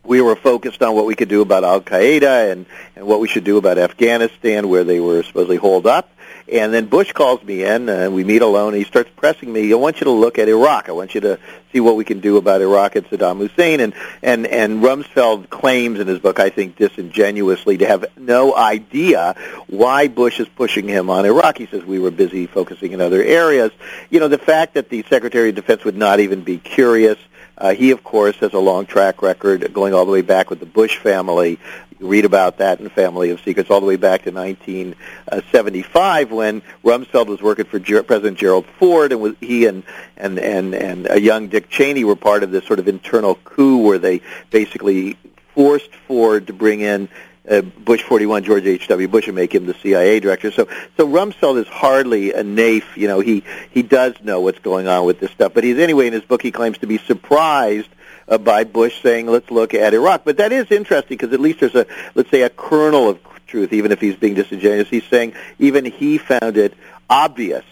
[0.03, 3.27] we were focused on what we could do about Al Qaeda and and what we
[3.27, 6.09] should do about Afghanistan, where they were supposedly holed up.
[6.51, 9.71] And then Bush calls me in, and we meet alone, and he starts pressing me,
[9.73, 10.89] I want you to look at Iraq.
[10.89, 11.39] I want you to
[11.73, 13.79] see what we can do about Iraq and Saddam Hussein.
[13.79, 19.35] And, and, and Rumsfeld claims in his book, I think disingenuously, to have no idea
[19.65, 21.57] why Bush is pushing him on Iraq.
[21.57, 23.71] He says we were busy focusing in other areas.
[24.11, 27.17] You know, the fact that the Secretary of Defense would not even be curious
[27.57, 30.59] uh, he, of course, has a long track record going all the way back with
[30.59, 31.57] the Bush family.
[31.99, 36.61] You read about that in Family of Secrets all the way back to 1975 when
[36.83, 39.83] Rumsfeld was working for Ger- President Gerald Ford, and was, he and,
[40.17, 43.77] and and and a young Dick Cheney were part of this sort of internal coup
[43.77, 44.19] where they
[44.51, 45.17] basically
[45.53, 47.07] forced Ford to bring in
[47.49, 49.07] uh, Bush 41, George H.W.
[49.07, 50.51] Bush, and make him the CIA director.
[50.51, 52.95] So, so Rumsfeld is hardly a naif.
[52.95, 55.53] You know, he he does know what's going on with this stuff.
[55.53, 57.89] But he's anyway in his book he claims to be surprised
[58.27, 61.59] uh, by Bush saying, "Let's look at Iraq." But that is interesting because at least
[61.59, 64.89] there's a let's say a kernel of truth, even if he's being disingenuous.
[64.89, 66.73] He's saying even he found it
[67.09, 67.65] obvious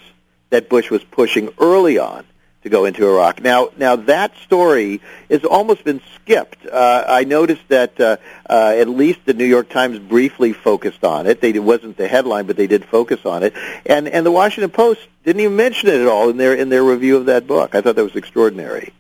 [0.50, 2.24] that Bush was pushing early on
[2.64, 3.42] to go into Iraq.
[3.42, 6.66] Now, now that story has almost been skipped.
[6.66, 8.18] Uh, I noticed that uh,
[8.50, 11.42] uh, at least the New York Times briefly focused on it.
[11.42, 13.54] They, it wasn't the headline, but they did focus on it.
[13.86, 16.84] And and the Washington Post didn't even mention it at all in their in their
[16.84, 17.76] review of that book.
[17.76, 18.94] I thought that was extraordinary.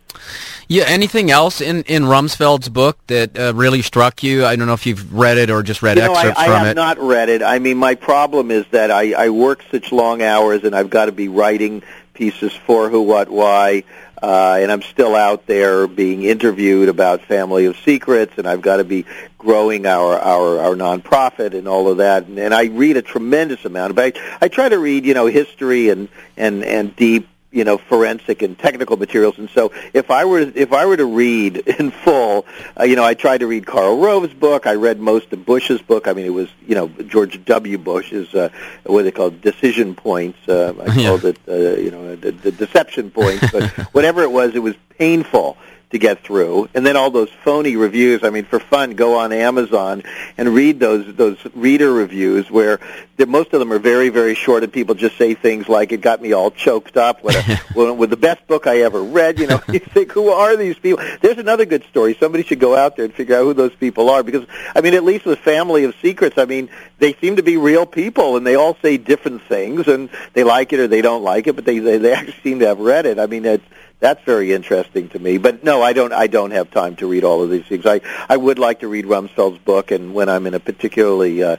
[0.67, 0.85] Yeah.
[0.87, 4.45] Anything else in, in Rumsfeld's book that uh, really struck you?
[4.45, 6.47] I don't know if you've read it or just read you know, excerpts I, I
[6.47, 7.43] from have not read it.
[7.43, 11.05] I mean, my problem is that I, I work such long hours, and I've got
[11.05, 13.83] to be writing pieces for who, what, why.
[14.21, 18.77] Uh, and I'm still out there being interviewed about Family of Secrets, and I've got
[18.77, 19.05] to be
[19.37, 22.27] growing our our, our nonprofit and all of that.
[22.27, 23.95] And, and I read a tremendous amount.
[23.95, 27.77] But I, I try to read, you know, history and and and deep you know
[27.77, 29.37] forensic and technical materials.
[29.37, 32.45] And so if i were if i were to read in full
[32.79, 34.65] uh, you know i tried to read karl rove's book.
[34.67, 36.07] I read most of bush's book.
[36.07, 37.77] I mean it was you know george w.
[37.77, 38.49] Bush's uh,
[38.85, 41.07] what they call decision points uh, i Yeah.
[41.09, 41.53] called it uh,
[41.85, 43.45] you know the, the deception points.
[43.51, 45.57] But whatever it was it was painful
[45.93, 46.69] to get through.
[46.73, 50.03] And then all those phony reviews i mean for fun go on amazon
[50.37, 52.79] and read those those reader reviews where
[53.17, 56.01] the, most of them are very very short and people just say things like it
[56.01, 59.39] got me all choked up what a, with the best book i ever read.
[59.39, 61.03] You know you think who are these people?
[61.21, 62.15] There's another good story.
[62.19, 64.93] Somebody should go out there and figure out who those people are because i mean
[64.93, 68.45] at least with family of secrets i mean they seem to be real people and
[68.45, 71.65] they all say different things and they like it or they don't like it but
[71.65, 73.19] they they, they actually seem to have read it.
[73.19, 73.65] I mean it's
[74.03, 75.37] that's very interesting to me.
[75.37, 76.11] But no, I don't.
[76.11, 77.85] I don't have time to read all of these things.
[77.85, 81.55] I I would like to read Rumsfeld's book, and when I'm in a particularly uh,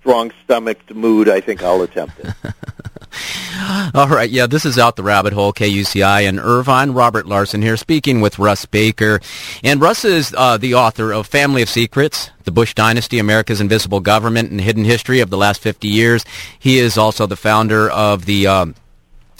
[0.00, 2.34] strong stomached mood, I think I'll attempt it.
[3.94, 6.90] All right, yeah, this is Out the Rabbit Hole, KUCI in Irvine.
[6.90, 9.20] Robert Larson here speaking with Russ Baker.
[9.62, 14.00] And Russ is uh, the author of Family of Secrets, The Bush Dynasty, America's Invisible
[14.00, 16.24] Government and Hidden History of the Last 50 Years.
[16.58, 18.74] He is also the founder of the um,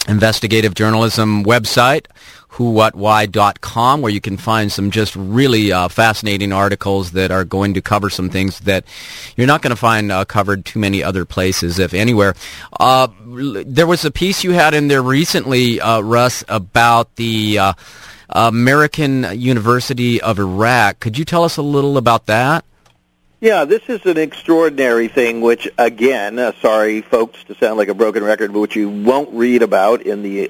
[0.07, 2.05] investigative journalism website,
[2.55, 7.81] whowhatwhy.com, where you can find some just really uh, fascinating articles that are going to
[7.81, 8.85] cover some things that
[9.35, 12.33] you're not going to find uh, covered too many other places, if anywhere.
[12.79, 13.07] Uh,
[13.65, 17.73] there was a piece you had in there recently, uh, Russ, about the uh,
[18.29, 21.01] American University of Iraq.
[21.01, 22.63] Could you tell us a little about that?
[23.41, 27.93] Yeah, this is an extraordinary thing, which again, uh, sorry, folks, to sound like a
[27.93, 30.49] broken record, but which you won't read about in the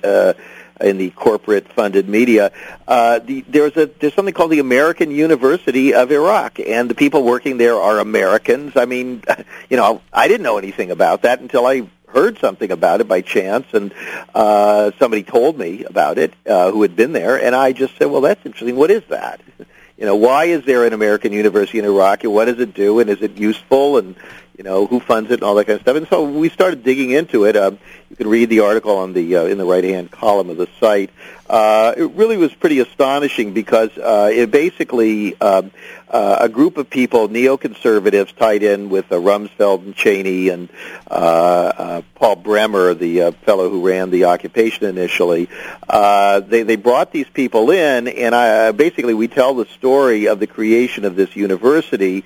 [0.82, 2.52] in the corporate funded media.
[2.88, 7.24] Uh, the, there's a there's something called the American University of Iraq, and the people
[7.24, 8.74] working there are Americans.
[8.76, 9.24] I mean,
[9.70, 13.22] you know, I didn't know anything about that until I heard something about it by
[13.22, 13.94] chance, and
[14.34, 18.06] uh, somebody told me about it uh, who had been there, and I just said,
[18.06, 18.76] well, that's interesting.
[18.76, 19.42] What is that?
[19.98, 23.00] You know, why is there an American university in Iraq, and what does it do,
[23.00, 24.18] and is it useful, and
[24.58, 25.98] you know, who funds it, and all that kind of stuff.
[25.98, 27.58] And so we started digging into it.
[27.58, 27.78] Um,
[28.10, 30.68] you can read the article on the uh, in the right hand column of the
[30.80, 31.10] site.
[31.50, 35.72] Uh, it really was pretty astonishing because uh, it basically um,
[36.10, 40.70] uh, a group of people, neoconservatives, tied in with uh, Rumsfeld and Cheney and
[41.12, 45.50] uh, uh, Paul Bremer, the uh, fellow who ran the occupation initially.
[45.88, 50.40] Uh, they they brought these people in, and I, basically we tell the story of
[50.40, 52.24] the creation of this university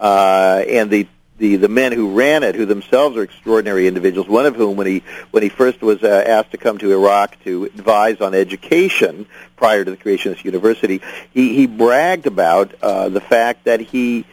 [0.00, 1.06] uh, and the
[1.38, 4.28] the the men who ran it, who themselves are extraordinary individuals.
[4.28, 7.42] One of whom, when he when he first was uh, asked to come to Iraq
[7.44, 11.00] to advise on education prior to the creation of this university,
[11.32, 14.24] he he bragged about uh, the fact that he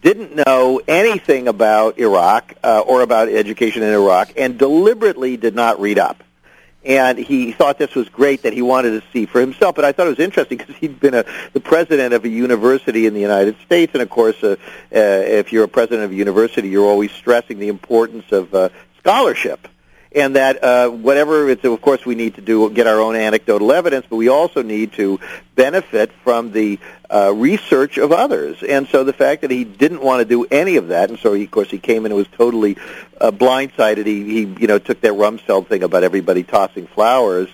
[0.00, 5.80] didn't know anything about Iraq uh, or about education in Iraq, and deliberately did not
[5.80, 6.22] read up
[6.84, 9.74] and he thought this was great that he wanted to see for himself.
[9.74, 13.06] But I thought it was interesting because he'd been a, the president of a university
[13.06, 14.56] in the United States, and of course, uh,
[14.94, 18.68] uh, if you're a president of a university, you're always stressing the importance of uh,
[18.98, 19.68] scholarship.
[20.14, 23.72] and that uh, whatever it's of course we need to do get our own anecdotal
[23.72, 25.18] evidence, but we also need to
[25.54, 26.78] benefit from the
[27.12, 28.62] uh, research of others.
[28.62, 31.34] And so the fact that he didn't want to do any of that, and so
[31.34, 32.76] he, of course he came in and was totally
[33.20, 34.06] uh, blindsided.
[34.06, 37.48] He, he you know took that Rumsfeld thing about everybody tossing flowers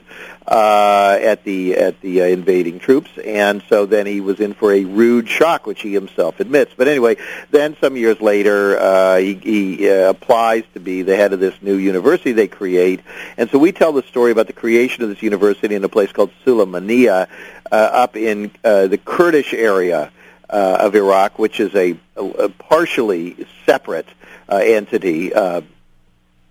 [0.49, 4.73] uh, at the at the uh, invading troops, and so then he was in for
[4.73, 6.73] a rude shock, which he himself admits.
[6.75, 7.19] But anyway,
[7.51, 11.55] then some years later, uh, he, he uh, applies to be the head of this
[11.61, 13.01] new university they create,
[13.37, 16.13] and so we tell the story about the creation of this university in a place
[16.13, 17.29] called Sulaymaniyah,
[17.71, 20.11] uh, up in uh, the Kurdish area
[20.49, 24.09] uh, of Iraq, which is a, a, a partially separate
[24.49, 25.35] uh, entity.
[25.35, 25.61] Uh,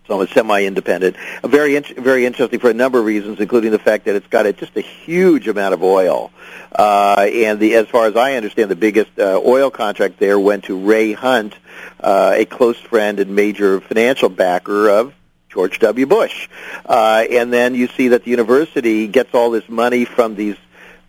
[0.08, 1.15] so it's semi-independent.
[1.43, 4.46] Very, in- very interesting for a number of reasons, including the fact that it's got
[4.46, 6.32] a, just a huge amount of oil.
[6.72, 10.65] Uh, and the, as far as I understand, the biggest uh, oil contract there went
[10.65, 11.54] to Ray Hunt,
[12.00, 15.13] uh, a close friend and major financial backer of
[15.50, 16.06] George W.
[16.06, 16.50] Bush.
[16.86, 20.56] Uh, and then you see that the university gets all this money from these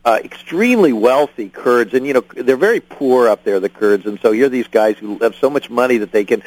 [0.08, 4.18] uh, extremely wealthy Kurds, and you know they're very poor up there, the Kurds, and
[4.20, 6.42] so you're these guys who have so much money that they can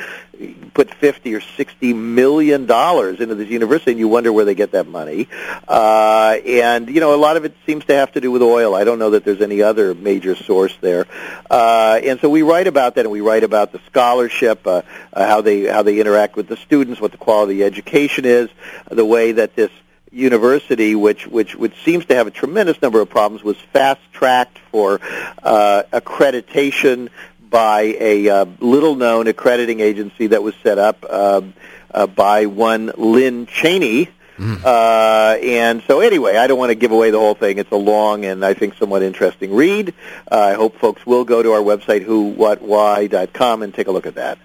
[0.74, 4.72] put fifty or sixty million dollars into this university, and you wonder where they get
[4.72, 5.28] that money.
[5.68, 8.74] Uh, and you know a lot of it seems to have to do with oil.
[8.74, 11.06] I don't know that there's any other major source there.
[11.48, 14.82] Uh, and so we write about that, and we write about the scholarship, uh,
[15.14, 18.26] uh, how they how they interact with the students, what the quality of the education
[18.26, 18.50] is,
[18.90, 19.70] the way that this
[20.12, 25.00] university, which, which, which seems to have a tremendous number of problems, was fast-tracked for
[25.42, 27.10] uh, accreditation
[27.50, 31.42] by a uh, little-known accrediting agency that was set up uh,
[31.94, 34.10] uh, by one Lynn Cheney,
[34.42, 34.64] Mm.
[34.66, 37.60] Uh, and so anyway, I don't want to give away the whole thing.
[37.60, 39.94] It's a long and I think somewhat interesting read.
[40.32, 44.16] Uh, I hope folks will go to our website, whowhatwhy.com, and take a look at
[44.16, 44.40] that.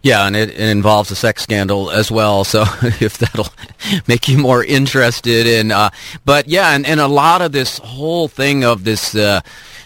[0.00, 2.44] Yeah, and it, it involves a sex scandal as well.
[2.44, 2.62] So
[3.00, 3.48] if that'll
[4.06, 5.90] make you more interested in, uh,
[6.24, 9.42] but yeah, and, and a lot of this whole thing of this uh,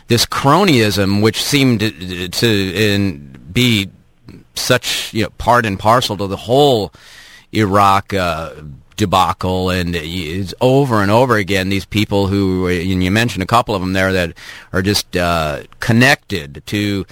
[0.07, 3.91] this cronyism, which seemed to, to in, be
[4.55, 6.93] such you know part and parcel to the whole
[7.53, 8.55] Iraq uh,
[8.99, 11.71] debacle, and it's over and over again.
[11.71, 14.35] These people who, and you mentioned a couple of them there that
[14.75, 17.07] are just uh, connected to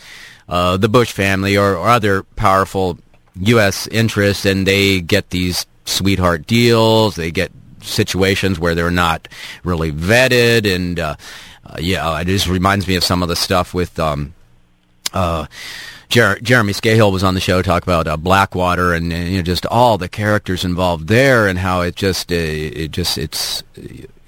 [0.51, 2.99] uh, the Bush family or, or other powerful
[3.37, 3.87] U.S.
[3.87, 7.17] interests, and they get these sweetheart deals.
[7.17, 9.29] They get situations where they're not
[9.65, 11.17] really vetted, and uh,
[11.79, 13.99] yeah, it just reminds me of some of the stuff with.
[13.99, 14.35] Um,
[15.13, 15.47] uh,
[16.09, 19.43] Jer- Jeremy Scahill was on the show talk about uh, Blackwater and, and, you know
[19.43, 23.63] just all the characters involved there and how it just uh, it just it's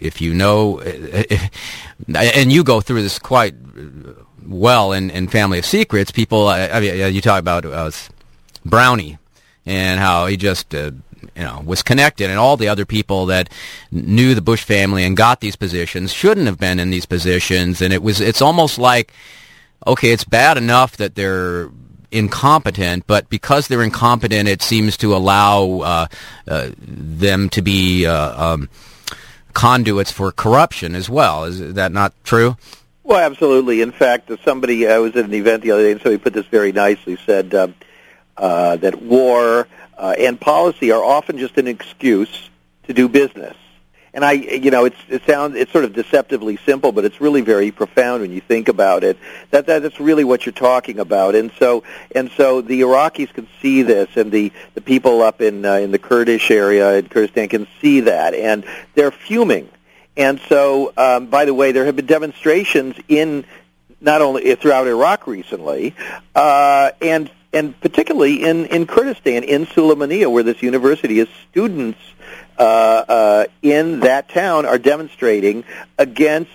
[0.01, 1.51] if you know if,
[2.15, 3.55] and you go through this quite
[4.49, 6.11] well in, in Family of Secrets.
[6.11, 7.91] People, I mean, you talk about uh,
[8.65, 9.19] Brownie
[9.67, 10.93] and how he just uh,
[11.37, 13.51] you know was connected, and all the other people that
[13.91, 17.93] knew the Bush family and got these positions shouldn't have been in these positions, and
[17.93, 19.13] it was it's almost like
[19.89, 21.71] okay, it's bad enough that they're
[22.11, 26.07] incompetent, but because they're incompetent, it seems to allow uh,
[26.47, 28.69] uh, them to be uh, um,
[29.53, 31.45] conduits for corruption as well.
[31.45, 32.57] Is that not true?
[33.03, 33.81] Well, absolutely.
[33.81, 36.47] In fact, somebody I was at an event the other day, and somebody put this
[36.47, 37.17] very nicely.
[37.25, 37.69] Said uh,
[38.37, 42.51] uh, that war uh, and policy are often just an excuse
[42.85, 43.57] to do business
[44.15, 47.41] and I, you know, it's it sounds it's sort of deceptively simple, but it's really
[47.41, 49.19] very profound when you think about it.
[49.51, 53.47] That, that that's really what you're talking about, and so and so the Iraqis can
[53.61, 57.49] see this, and the the people up in uh, in the Kurdish area in Kurdistan
[57.49, 59.69] can see that, and they're fuming.
[60.17, 63.45] And so, um, by the way, there have been demonstrations in
[64.01, 65.95] not only throughout Iraq recently,
[66.35, 72.15] uh, and and particularly in in Kurdistan, in Sulaymaniyah, where this university is students uh,
[72.15, 75.65] uh, in that town are demonstrating
[75.99, 76.51] against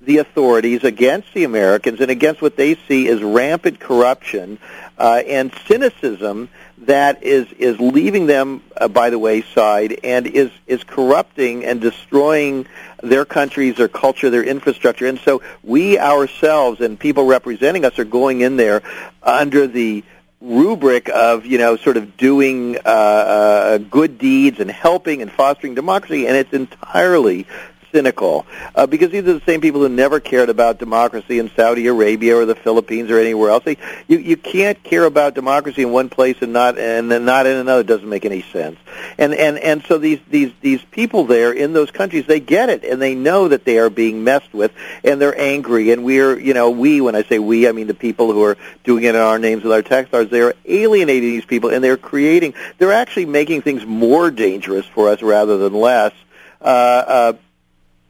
[0.00, 4.58] the authorities, against the Americans, and against what they see as rampant corruption
[4.96, 10.84] uh, and cynicism that is is leaving them uh, by the wayside and is is
[10.84, 12.66] corrupting and destroying
[13.02, 15.06] their countries, their culture, their infrastructure.
[15.06, 18.82] And so we ourselves and people representing us are going in there
[19.22, 20.04] under the
[20.40, 25.74] rubric of you know sort of doing uh, uh, good deeds and helping and fostering
[25.74, 27.46] democracy, and it's entirely
[27.92, 31.86] cynical uh, because these are the same people who never cared about democracy in Saudi
[31.86, 33.64] Arabia or the Philippines or anywhere else.
[33.64, 37.46] They, you you can't care about democracy in one place and not and then not
[37.46, 37.80] in another.
[37.80, 38.78] It doesn't make any sense.
[39.18, 42.84] And and and so these these these people there in those countries they get it
[42.84, 44.72] and they know that they are being messed with
[45.04, 47.94] and they're angry and we're you know we when I say we I mean the
[47.94, 51.30] people who are doing it in our names with our tax dollars they are alienating
[51.30, 55.74] these people and they're creating they're actually making things more dangerous for us rather than
[55.74, 56.12] less.
[56.60, 57.32] Uh, uh,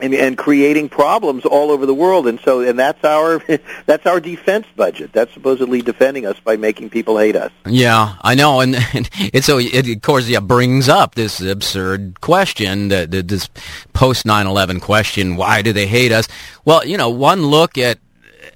[0.01, 2.27] and, and creating problems all over the world.
[2.27, 3.43] And so, and that's our
[3.87, 5.13] that's our defense budget.
[5.13, 7.53] That's supposedly defending us by making people hate us.
[7.67, 12.21] Yeah, I know, and, and it so it of course yeah brings up this absurd
[12.21, 13.49] question, that this
[13.93, 16.29] post 9/11 question: Why do they hate us?
[16.65, 17.99] Well, you know, one look at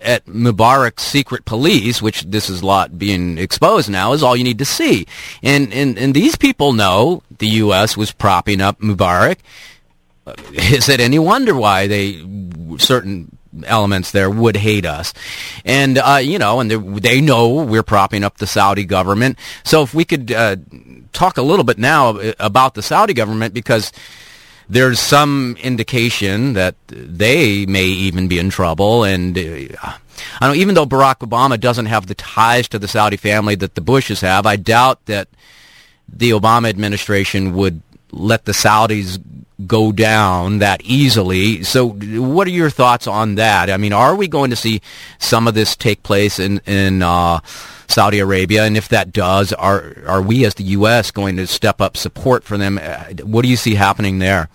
[0.00, 4.44] at Mubarak's secret police, which this is a lot being exposed now, is all you
[4.44, 5.06] need to see.
[5.42, 7.96] And, and, and these people know the U.S.
[7.96, 9.38] was propping up Mubarak
[10.52, 12.24] is it any wonder why they
[12.78, 15.12] certain elements there would hate us?
[15.64, 19.38] And uh, you know and they know we're propping up the saudi government.
[19.64, 20.56] So if we could uh,
[21.12, 23.92] talk a little bit now about the saudi government because
[24.68, 29.04] there's some indication that they may even be in trouble.
[29.04, 29.92] And uh,
[30.40, 33.74] I know even though Barack Obama doesn't have the ties to the Saudi family that
[33.74, 35.28] the Bushes have, I doubt that
[36.08, 39.22] the Obama administration would let the Saudis
[39.66, 41.62] go down that easily.
[41.62, 43.70] So, what are your thoughts on that?
[43.70, 44.80] I mean, are we going to see
[45.18, 47.40] some of this take place in in uh,
[47.88, 48.64] Saudi Arabia?
[48.64, 51.10] And if that does, are are we as the U.S.
[51.10, 52.78] going to step up support for them?
[52.78, 54.48] Uh, what do you see happening there?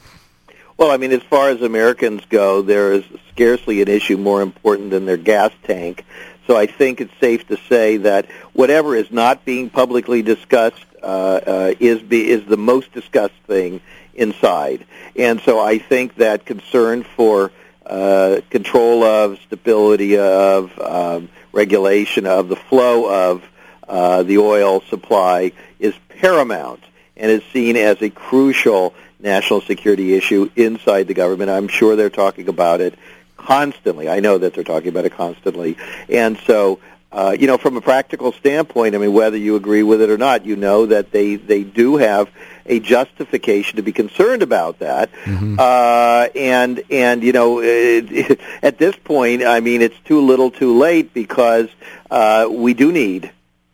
[0.78, 4.92] Well, I mean, as far as Americans go, there is scarcely an issue more important
[4.92, 6.06] than their gas tank.
[6.46, 11.06] So I think it's safe to say that whatever is not being publicly discussed uh,
[11.06, 13.82] uh, is be, is the most discussed thing
[14.18, 14.86] inside.
[15.16, 17.52] And so I think that concern for
[17.86, 23.44] uh, control of, stability of, um, regulation of the flow of
[23.88, 26.84] uh, the oil supply is paramount
[27.16, 31.50] and is seen as a crucial national security issue inside the government.
[31.50, 32.94] I'm sure they're talking about it
[33.38, 34.10] constantly.
[34.10, 35.78] I know that they're talking about it constantly.
[36.10, 36.80] And so
[37.18, 40.20] uh, you know, from a practical standpoint, I mean, whether you agree with it or
[40.20, 42.30] not, you know that they they do have
[42.68, 45.12] a justification to be concerned about that.
[45.24, 45.56] Mm-hmm.
[45.58, 50.52] Uh, and and you know, it, it, at this point, I mean, it's too little,
[50.52, 51.70] too late because
[52.12, 53.32] uh, we do need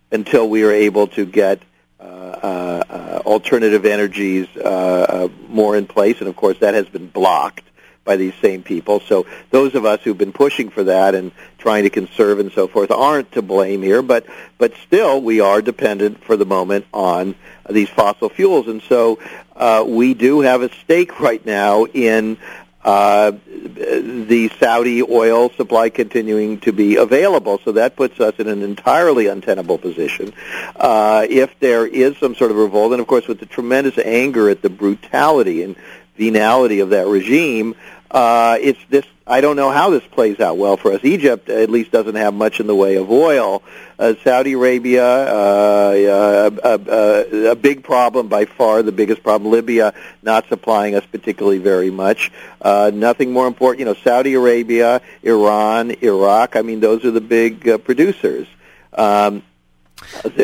[0.10, 1.62] until we are able to get.
[2.00, 6.86] Uh, uh, uh alternative energies uh, uh, more in place, and of course that has
[6.90, 7.64] been blocked
[8.06, 9.00] by these same people.
[9.02, 12.68] So those of us who've been pushing for that and trying to conserve and so
[12.68, 14.26] forth aren't to blame here, but
[14.58, 17.36] but still we are dependent for the moment on
[17.70, 19.20] these fossil fuels, and so
[19.56, 22.38] uh, we do have a stake right now in.
[22.86, 27.58] Uh, the Saudi oil supply continuing to be available.
[27.64, 30.34] So that puts us in an entirely untenable position.
[30.76, 34.50] Uh, if there is some sort of revolt, and of course with the tremendous anger
[34.50, 35.78] at the brutality and
[36.18, 37.76] venality of that regime,
[38.14, 39.06] uh, it's this.
[39.26, 41.04] I don't know how this plays out well for us.
[41.04, 43.64] Egypt at least doesn't have much in the way of oil.
[43.98, 49.50] Uh, Saudi Arabia, uh, uh, a big problem by far, the biggest problem.
[49.52, 52.32] Libya not supplying us particularly very much.
[52.62, 53.80] Uh, nothing more important.
[53.80, 56.56] You know, Saudi Arabia, Iran, Iraq.
[56.56, 58.48] I mean, those are the big uh, producers.
[58.92, 59.42] Um,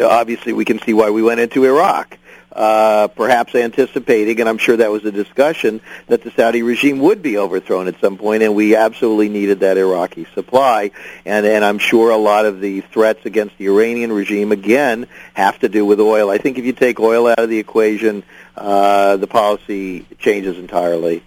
[0.01, 2.17] obviously, we can see why we went into Iraq
[2.51, 7.21] uh, perhaps anticipating, and I'm sure that was a discussion, that the Saudi regime would
[7.21, 10.91] be overthrown at some point, and we absolutely needed that Iraqi supply.
[11.25, 15.59] And, and I'm sure a lot of the threats against the Iranian regime, again, have
[15.59, 16.29] to do with oil.
[16.29, 18.23] I think if you take oil out of the equation,
[18.57, 21.23] uh, the policy changes entirely.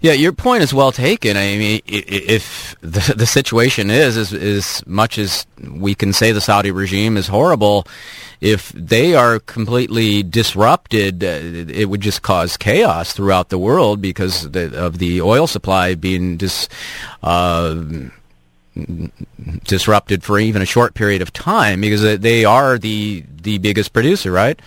[0.00, 1.36] Yeah, your point is well taken.
[1.36, 6.70] I mean, if the, the situation is, as, much as we can say the Saudi
[6.70, 7.86] regime is horrible,
[8.40, 11.40] if they are completely disrupted, uh,
[11.72, 16.68] it would just cause chaos throughout the world because of the oil supply being dis,
[17.22, 17.82] uh,
[19.64, 24.30] disrupted for even a short period of time because they are the the biggest producer,
[24.30, 24.60] right?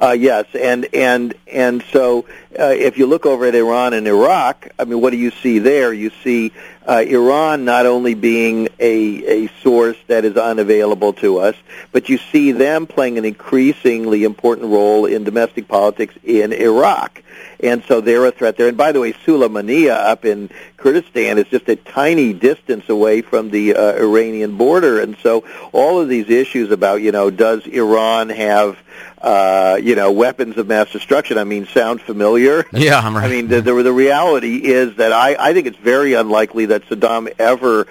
[0.00, 2.24] Uh, yes, and and and so
[2.58, 5.58] uh, if you look over at Iran and Iraq, I mean, what do you see
[5.58, 5.92] there?
[5.92, 6.52] You see
[6.88, 11.54] uh, Iran not only being a, a source that is unavailable to us,
[11.92, 17.22] but you see them playing an increasingly important role in domestic politics in Iraq.
[17.62, 18.68] And so they're a threat there.
[18.68, 20.48] And by the way, Sulaymaniyah up in
[20.78, 25.00] Kurdistan is just a tiny distance away from the uh, Iranian border.
[25.00, 28.78] And so all of these issues about, you know, does Iran have
[29.20, 31.38] uh, you know, weapons of mass destruction.
[31.38, 32.64] I mean, sound familiar?
[32.72, 33.26] Yeah, I'm right.
[33.26, 36.84] I mean, the, the, the reality is that I, I think it's very unlikely that
[36.86, 37.86] Saddam ever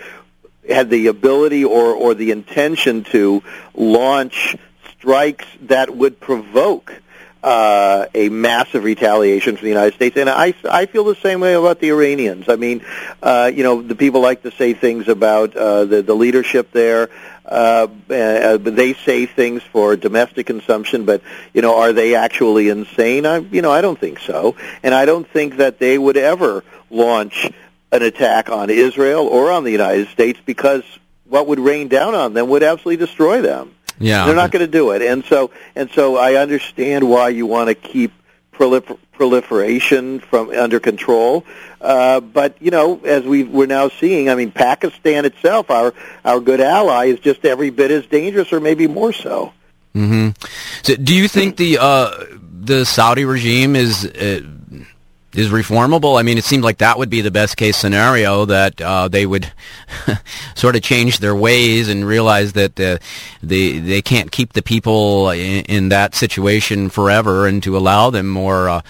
[0.67, 3.43] had the ability or, or the intention to
[3.75, 4.55] launch
[4.97, 6.91] strikes that would provoke
[7.43, 10.17] uh, a massive retaliation from the United States.
[10.17, 12.49] And I, I feel the same way about the Iranians.
[12.49, 12.84] I mean,
[13.21, 17.09] uh, you know, the people like to say things about uh, the, the leadership there.
[17.49, 23.25] Uh, uh, they say things for domestic consumption, but you know, are they actually insane?
[23.25, 26.63] I, you know, I don't think so, and I don't think that they would ever
[26.91, 27.49] launch
[27.91, 30.83] an attack on Israel or on the United States because
[31.25, 33.73] what would rain down on them would absolutely destroy them.
[33.97, 37.47] Yeah, they're not going to do it, and so and so I understand why you
[37.47, 38.13] want to keep
[38.60, 41.45] prolifer- proliferation from under control.
[41.82, 45.93] Uh, but you know, as we we're now seeing, I mean, Pakistan itself, our
[46.26, 49.53] our good ally, is just every bit as dangerous, or maybe more so.
[49.95, 50.30] Mm-hmm.
[50.84, 54.41] So, do you think the uh, the Saudi regime is uh,
[55.34, 56.19] is reformable.
[56.19, 59.25] I mean, it seemed like that would be the best case scenario that uh, they
[59.25, 59.51] would
[60.55, 62.97] sort of change their ways and realize that uh,
[63.43, 68.27] they they can't keep the people in, in, that situation forever, and to allow them
[68.27, 68.69] more.
[68.69, 68.82] Uh,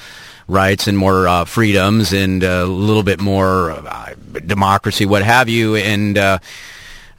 [0.48, 4.16] rights and more uh, freedoms and a little bit more uh,
[4.48, 6.40] democracy, what have you, and uh,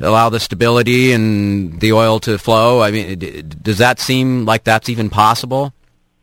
[0.00, 2.82] allow the stability and the oil to flow.
[2.82, 5.72] I mean, does that seem like that's even possible?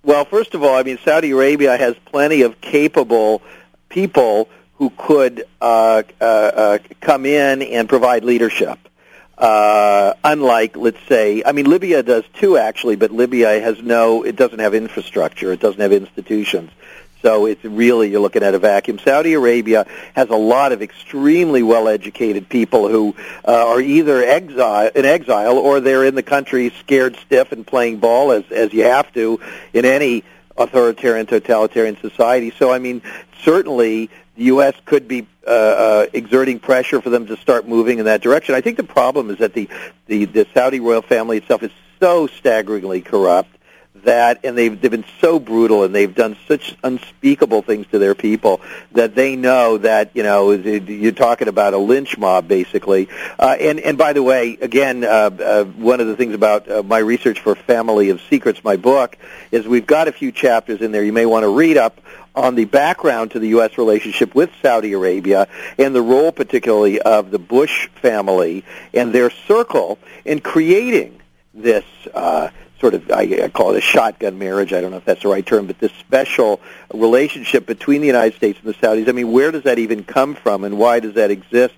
[0.08, 3.42] Well, first of all, I mean, Saudi Arabia has plenty of capable
[3.90, 8.80] people who could uh, uh, uh, come in and provide leadership.
[9.38, 14.38] Uh, unlike, let's say, I mean, Libya does too, actually, but Libya has no, it
[14.38, 16.72] doesn't have infrastructure, it doesn't have institutions.
[17.22, 19.00] So it's really you're looking at a vacuum.
[19.00, 23.16] Saudi Arabia has a lot of extremely well-educated people who
[23.48, 27.98] uh, are either exile in exile or they're in the country scared stiff and playing
[27.98, 29.40] ball as as you have to
[29.74, 30.24] in any
[30.58, 32.54] authoritarian totalitarian society.
[32.58, 33.02] So I mean,
[33.42, 34.76] certainly the U.S.
[34.86, 38.54] could be uh, uh, exerting pressure for them to start moving in that direction.
[38.54, 39.70] I think the problem is that the
[40.06, 43.57] the, the Saudi royal family itself is so staggeringly corrupt
[44.04, 48.16] that, and they've they've been so brutal, and they've done such unspeakable things to their
[48.16, 48.62] people
[48.94, 53.10] that they know that you know you're talking about a lynch mob, basically.
[53.40, 56.84] Uh, and and by the way, again, uh, uh, one of the things about uh,
[56.84, 59.18] my research for Family of Secrets, my book,
[59.52, 62.02] is we've got a few chapters in there you may want to read up
[62.38, 63.78] on the background to the U.S.
[63.78, 65.48] relationship with Saudi Arabia
[65.80, 71.20] and the role particularly of the Bush family and their circle in creating
[71.56, 71.84] this
[72.14, 72.50] uh,
[72.80, 74.74] sort of I, I call it a shotgun marriage.
[74.74, 76.62] I don't know if that's the right term, but this special
[76.94, 79.10] relationship between the United States and the Saudis.
[79.10, 81.76] I mean, where does that even come from, and why does that exist?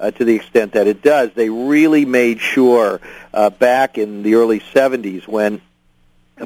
[0.00, 3.00] Uh, to the extent that it does, they really made sure
[3.32, 5.60] uh, back in the early 70s when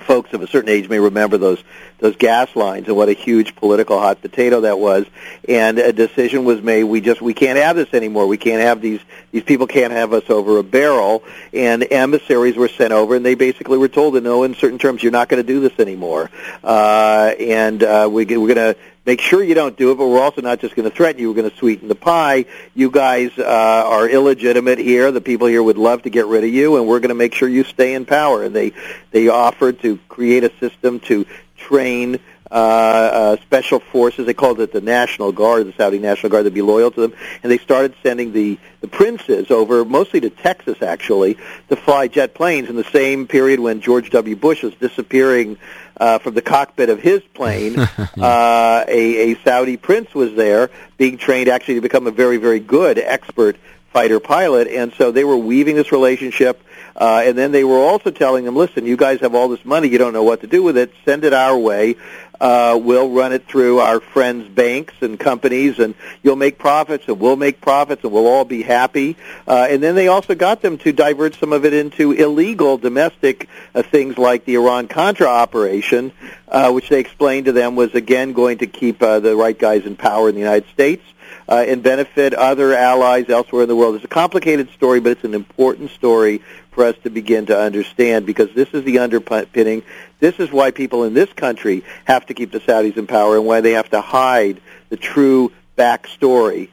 [0.03, 1.63] folks of a certain age may remember those
[1.99, 5.07] those gas lines and what a huge political hot potato that was.
[5.49, 6.84] And a decision was made.
[6.84, 8.26] We just we can't have this anymore.
[8.26, 9.01] We can't have these
[9.32, 11.22] these people can't have us over a barrel.
[11.53, 15.28] And emissaries were sent over, and they basically were told in certain terms, you're not
[15.28, 16.30] going to do this anymore.
[16.62, 20.20] Uh, and uh, we, we're going to make sure you don't do it, but we're
[20.20, 21.28] also not just going to threaten you.
[21.28, 22.47] We're going to sweeten the pie.
[22.74, 25.12] You guys uh, are illegitimate here.
[25.12, 27.34] The people here would love to get rid of you, and we're going to make
[27.34, 28.42] sure you stay in power.
[28.42, 28.72] And they
[29.12, 31.26] they offered to create a system to
[31.57, 34.27] train uh, uh, special forces.
[34.27, 37.13] They called it the National Guard, the Saudi National Guard, to be loyal to them.
[37.43, 41.39] And they started sending the, the princes over, mostly to Texas, actually,
[41.71, 44.37] to fly jet planes in the same period when George W.
[44.37, 45.59] Bush was disappearing
[45.97, 47.79] uh, from the cockpit of his plane.
[47.79, 52.61] uh, a, a Saudi prince was there being trained actually to become a very, very
[52.61, 53.57] good expert
[53.93, 54.69] fighter pilot.
[54.69, 56.63] And so they were weaving this relationship
[56.97, 59.88] uh, and then they were also telling them, listen, you guys have all this money,
[59.88, 61.97] you don't know what to do with it, send it our way.
[62.40, 67.18] Uh, we'll run it through our friends' banks and companies, and you'll make profits, and
[67.18, 69.16] we'll make profits, and we'll all be happy.
[69.47, 73.49] Uh, and then they also got them to divert some of it into illegal domestic
[73.74, 76.12] uh, things like the Iran-Contra operation,
[76.49, 79.86] uh, which they explained to them was again going to keep uh, the right guys
[79.86, 81.03] in power in the United States
[81.49, 83.95] uh, and benefit other allies elsewhere in the world.
[83.95, 88.27] It's a complicated story, but it's an important story for us to begin to understand
[88.27, 89.83] because this is the underpinning.
[90.20, 93.47] This is why people in this country have to keep the Saudis in power and
[93.47, 94.61] why they have to hide
[94.91, 96.68] the true backstory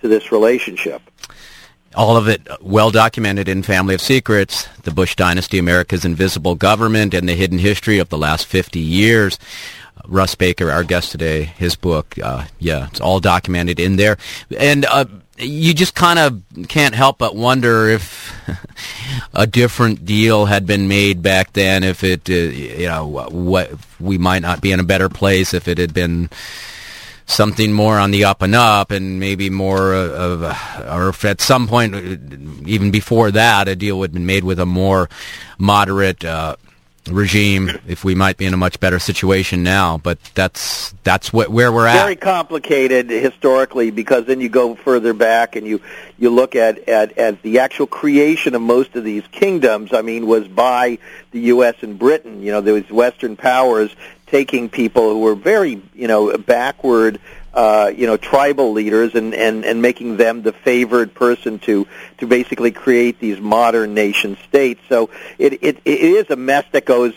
[0.00, 1.02] to this relationship.
[1.96, 7.14] All of it well documented in Family of Secrets, The Bush Dynasty, America's Invisible Government,
[7.14, 9.40] and the Hidden History of the Last 50 Years.
[10.06, 14.18] Russ Baker, our guest today, his book, uh, yeah, it's all documented in there.
[14.58, 15.04] And uh,
[15.38, 18.34] you just kind of can't help but wonder if
[19.34, 21.84] a different deal had been made back then.
[21.84, 25.68] If it, uh, you know, what we might not be in a better place if
[25.68, 26.30] it had been
[27.26, 31.68] something more on the up and up, and maybe more of, or if at some
[31.68, 31.94] point,
[32.66, 35.08] even before that, a deal would have been made with a more
[35.58, 36.24] moderate.
[36.24, 36.56] Uh,
[37.12, 41.48] regime if we might be in a much better situation now but that's that's what
[41.48, 42.02] where we're at.
[42.02, 45.80] Very complicated historically because then you go further back and you
[46.18, 50.26] you look at at at the actual creation of most of these kingdoms i mean
[50.26, 50.98] was by
[51.30, 52.42] the US and Britain.
[52.42, 53.94] You know there was western powers
[54.26, 57.20] taking people who were very you know backward
[57.52, 61.86] uh, you know, tribal leaders and, and, and making them the favored person to,
[62.18, 64.80] to basically create these modern nation states.
[64.88, 67.14] So it, it, it is a mess that goes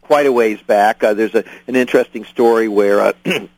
[0.00, 1.02] quite a ways back.
[1.02, 3.12] Uh, there's a, an interesting story where uh,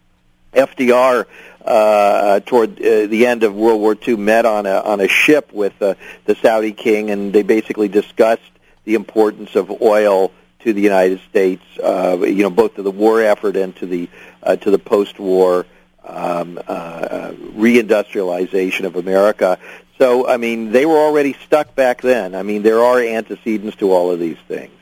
[0.55, 1.27] FDR
[1.65, 5.53] uh, toward uh, the end of World War II met on a on a ship
[5.53, 5.95] with uh,
[6.27, 8.43] the Saudi king, and they basically discussed
[8.85, 11.63] the importance of oil to the United States.
[11.83, 14.09] Uh, you know, both to the war effort and to the
[14.43, 15.67] uh, to the post-war
[16.05, 19.59] um, uh, reindustrialization of America.
[19.99, 22.35] So, I mean, they were already stuck back then.
[22.35, 24.73] I mean, there are antecedents to all of these things.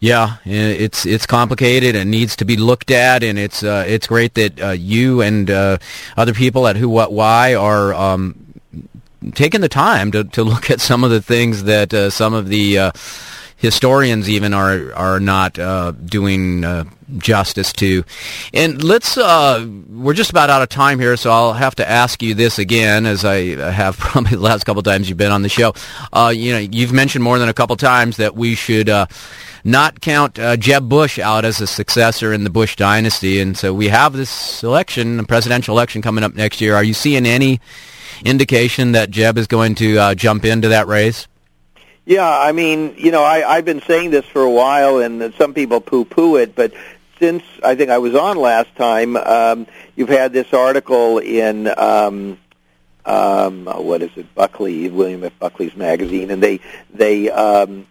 [0.00, 4.32] Yeah, it's it's complicated and needs to be looked at, and it's uh, it's great
[4.32, 5.76] that uh, you and uh,
[6.16, 8.54] other people at Who What Why are um,
[9.34, 12.48] taking the time to to look at some of the things that uh, some of
[12.48, 12.92] the uh,
[13.60, 16.84] historians even are are not uh, doing uh,
[17.18, 18.04] justice to.
[18.52, 22.22] And let's uh, we're just about out of time here, so I'll have to ask
[22.22, 25.48] you this again, as I have probably the last couple times you've been on the
[25.48, 25.74] show.
[26.12, 28.88] Uh, you know, you've mentioned more than a couple times that we should.
[28.88, 29.06] Uh,
[29.62, 33.74] not count uh, Jeb Bush out as a successor in the Bush dynasty, and so
[33.74, 36.74] we have this election, a presidential election coming up next year.
[36.74, 37.60] Are you seeing any
[38.24, 41.28] indication that Jeb is going to jump into that race?
[42.06, 45.54] Yeah, I mean, you know, I, I've been saying this for a while, and some
[45.54, 46.72] people poo-poo it, but
[47.18, 52.38] since I think I was on last time, um, you've had this article in um,
[53.04, 55.38] um, what is it, Buckley, William F.
[55.38, 56.60] Buckley's magazine, and they
[56.92, 57.86] they um,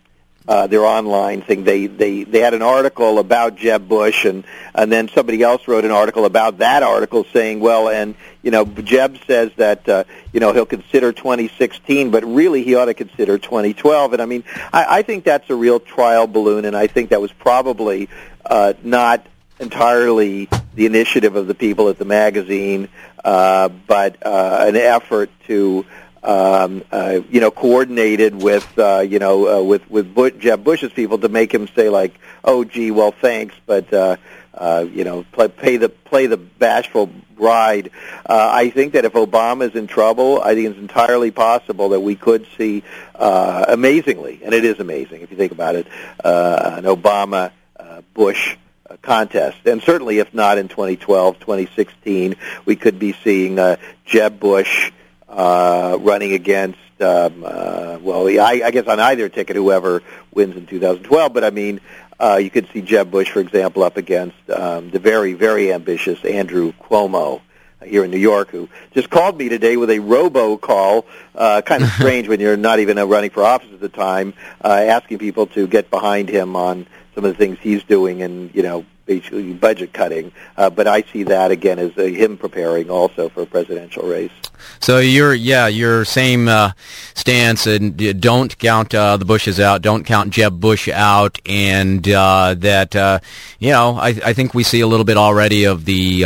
[0.50, 1.64] uh, their online thing.
[1.64, 4.44] They they they had an article about Jeb Bush, and
[4.74, 8.66] and then somebody else wrote an article about that article saying, well, and you know,
[8.66, 13.38] Jeb says that uh, you know he'll consider 2016, but really he ought to consider
[13.38, 14.14] 2012.
[14.14, 14.44] And I mean,
[14.74, 18.10] I, I think that's a real trial balloon, and I think that was probably
[18.44, 19.24] uh, not
[19.60, 22.90] entirely the initiative of the people at the magazine,
[23.24, 25.86] uh, but uh, an effort to
[26.24, 30.92] um, uh, you know, coordinated with, uh, you know, uh, with with Bush, Jeb Bush's
[30.92, 34.18] people to make him say like, "Oh, gee, well, thanks, but uh,
[34.54, 37.92] uh, you know, play, the play the bashful bride."
[38.26, 42.02] Uh, I think that if Obama is in trouble, I think it's entirely possible that
[42.02, 42.84] we could see,
[43.16, 45.88] uh, amazingly, and it is amazing if you think about it,
[46.24, 48.58] uh, an Obama uh, Bush
[48.90, 49.58] uh, contest.
[49.66, 54.92] And certainly, if not in 2012, 2016, we could be seeing uh, Jeb Bush
[55.30, 60.02] uh, running against, um, uh, well, I, I guess on either ticket, whoever
[60.34, 61.34] wins in 2012.
[61.34, 61.80] But I mean,
[62.20, 66.24] uh, you could see Jeb Bush, for example, up against um, the very, very ambitious
[66.26, 67.42] Andrew Cuomo
[67.86, 71.06] here in New York, who just called me today with a robo call,
[71.36, 74.34] uh, kind of strange when you're not even uh, running for office at the time,
[74.64, 76.88] uh, asking people to get behind him on
[77.20, 80.32] some of the things he's doing and, you know, basically budget cutting.
[80.56, 84.32] Uh, but I see that again as uh, him preparing also for a presidential race.
[84.80, 86.72] So you're yeah your same uh,
[87.16, 92.56] stance and don't count uh, the Bushes out, don't count Jeb Bush out, and uh,
[92.60, 93.20] that uh,
[93.58, 96.24] you know I, I think we see a little bit already of the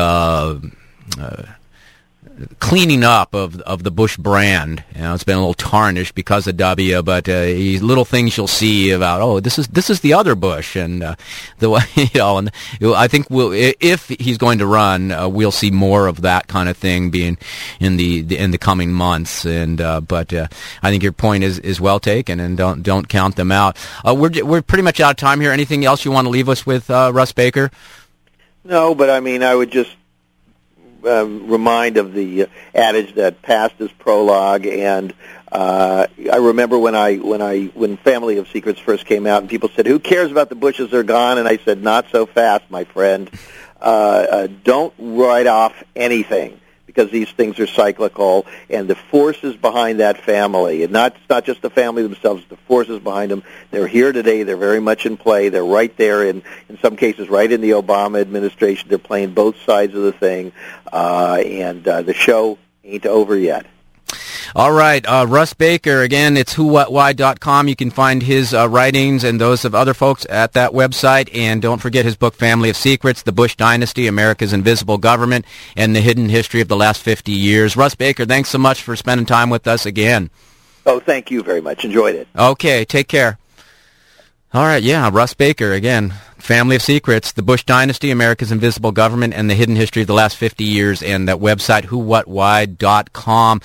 [2.59, 4.83] cleaning up of of the Bush brand.
[4.95, 8.47] You know, it's been a little tarnished because of W, but uh, little things you'll
[8.47, 11.15] see about oh this is this is the other Bush, and uh,
[11.59, 15.71] the you know, and I think we'll if he's going to run, uh, we'll see
[15.71, 17.37] more of that kind of thing being
[17.79, 19.45] in the, in the coming months.
[19.45, 20.47] And uh, but uh,
[20.81, 23.77] I think your point is, is well taken, and don't don't count them out.
[24.05, 25.51] Uh, we're we're pretty much out of time here.
[25.51, 27.71] Anything else you want to leave us with, Russ Baker?
[28.63, 29.93] No, but I mean, I would just
[31.05, 35.13] um, remind of the adage that past is prologue and
[35.51, 39.49] uh, I remember when I when I when Family of Secrets first came out and
[39.49, 40.89] people said, "Who cares about the Bushes?
[40.89, 43.29] They're gone." And I said, "Not so fast, my friend.
[43.79, 46.59] Uh, uh, don't write off anything
[46.93, 51.61] because these things are cyclical, and the forces behind that family, and not not just
[51.61, 53.43] the family themselves, the forces behind them.
[53.71, 54.43] They're here today.
[54.43, 55.49] They're very much in play.
[55.49, 58.89] They're right there, in in some cases, right in the Obama administration.
[58.89, 60.51] They're playing both sides of the thing,
[60.91, 63.65] uh, and uh, the show ain't over yet.
[64.55, 67.67] All right, uh, Russ Baker, again, it's whowhatwhy.com.
[67.67, 71.27] You can find his uh, writings and those of other folks at that website.
[71.35, 75.45] And don't forget his book, Family of Secrets, The Bush Dynasty, America's Invisible Government,
[75.75, 77.75] and the Hidden History of the Last 50 Years.
[77.75, 80.29] Russ Baker, thanks so much for spending time with us again.
[80.85, 81.83] Oh, thank you very much.
[81.83, 82.27] Enjoyed it.
[82.37, 83.39] Okay, take care.
[84.53, 86.13] All right, yeah, Russ Baker again.
[86.43, 90.13] Family of Secrets, The Bush Dynasty, America's Invisible Government, and the Hidden History of the
[90.13, 93.61] Last 50 Years, and that website, whowhatwhy.com.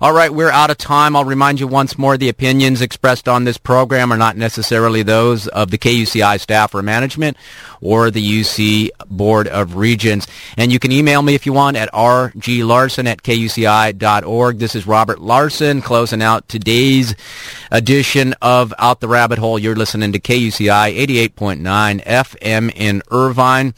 [0.00, 1.14] All right, we're out of time.
[1.14, 5.46] I'll remind you once more, the opinions expressed on this program are not necessarily those
[5.48, 7.36] of the KUCI staff or management
[7.82, 10.26] or the UC Board of Regents.
[10.56, 14.58] And you can email me if you want at rglarson at kuci.org.
[14.58, 17.14] This is Robert Larson closing out today's
[17.70, 19.58] edition of Out the Rabbit Hole.
[19.58, 20.96] You're listening to KUCI
[21.28, 23.74] 88.9 FM in Irvine.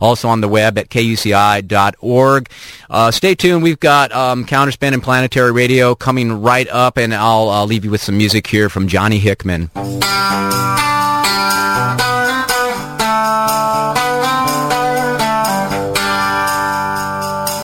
[0.00, 2.48] Also on the web at kuci.org.
[2.90, 3.62] Uh, stay tuned.
[3.62, 7.90] We've got um, Counterspin and Planetary Radio coming right up, and I'll, I'll leave you
[7.90, 9.70] with some music here from Johnny Hickman.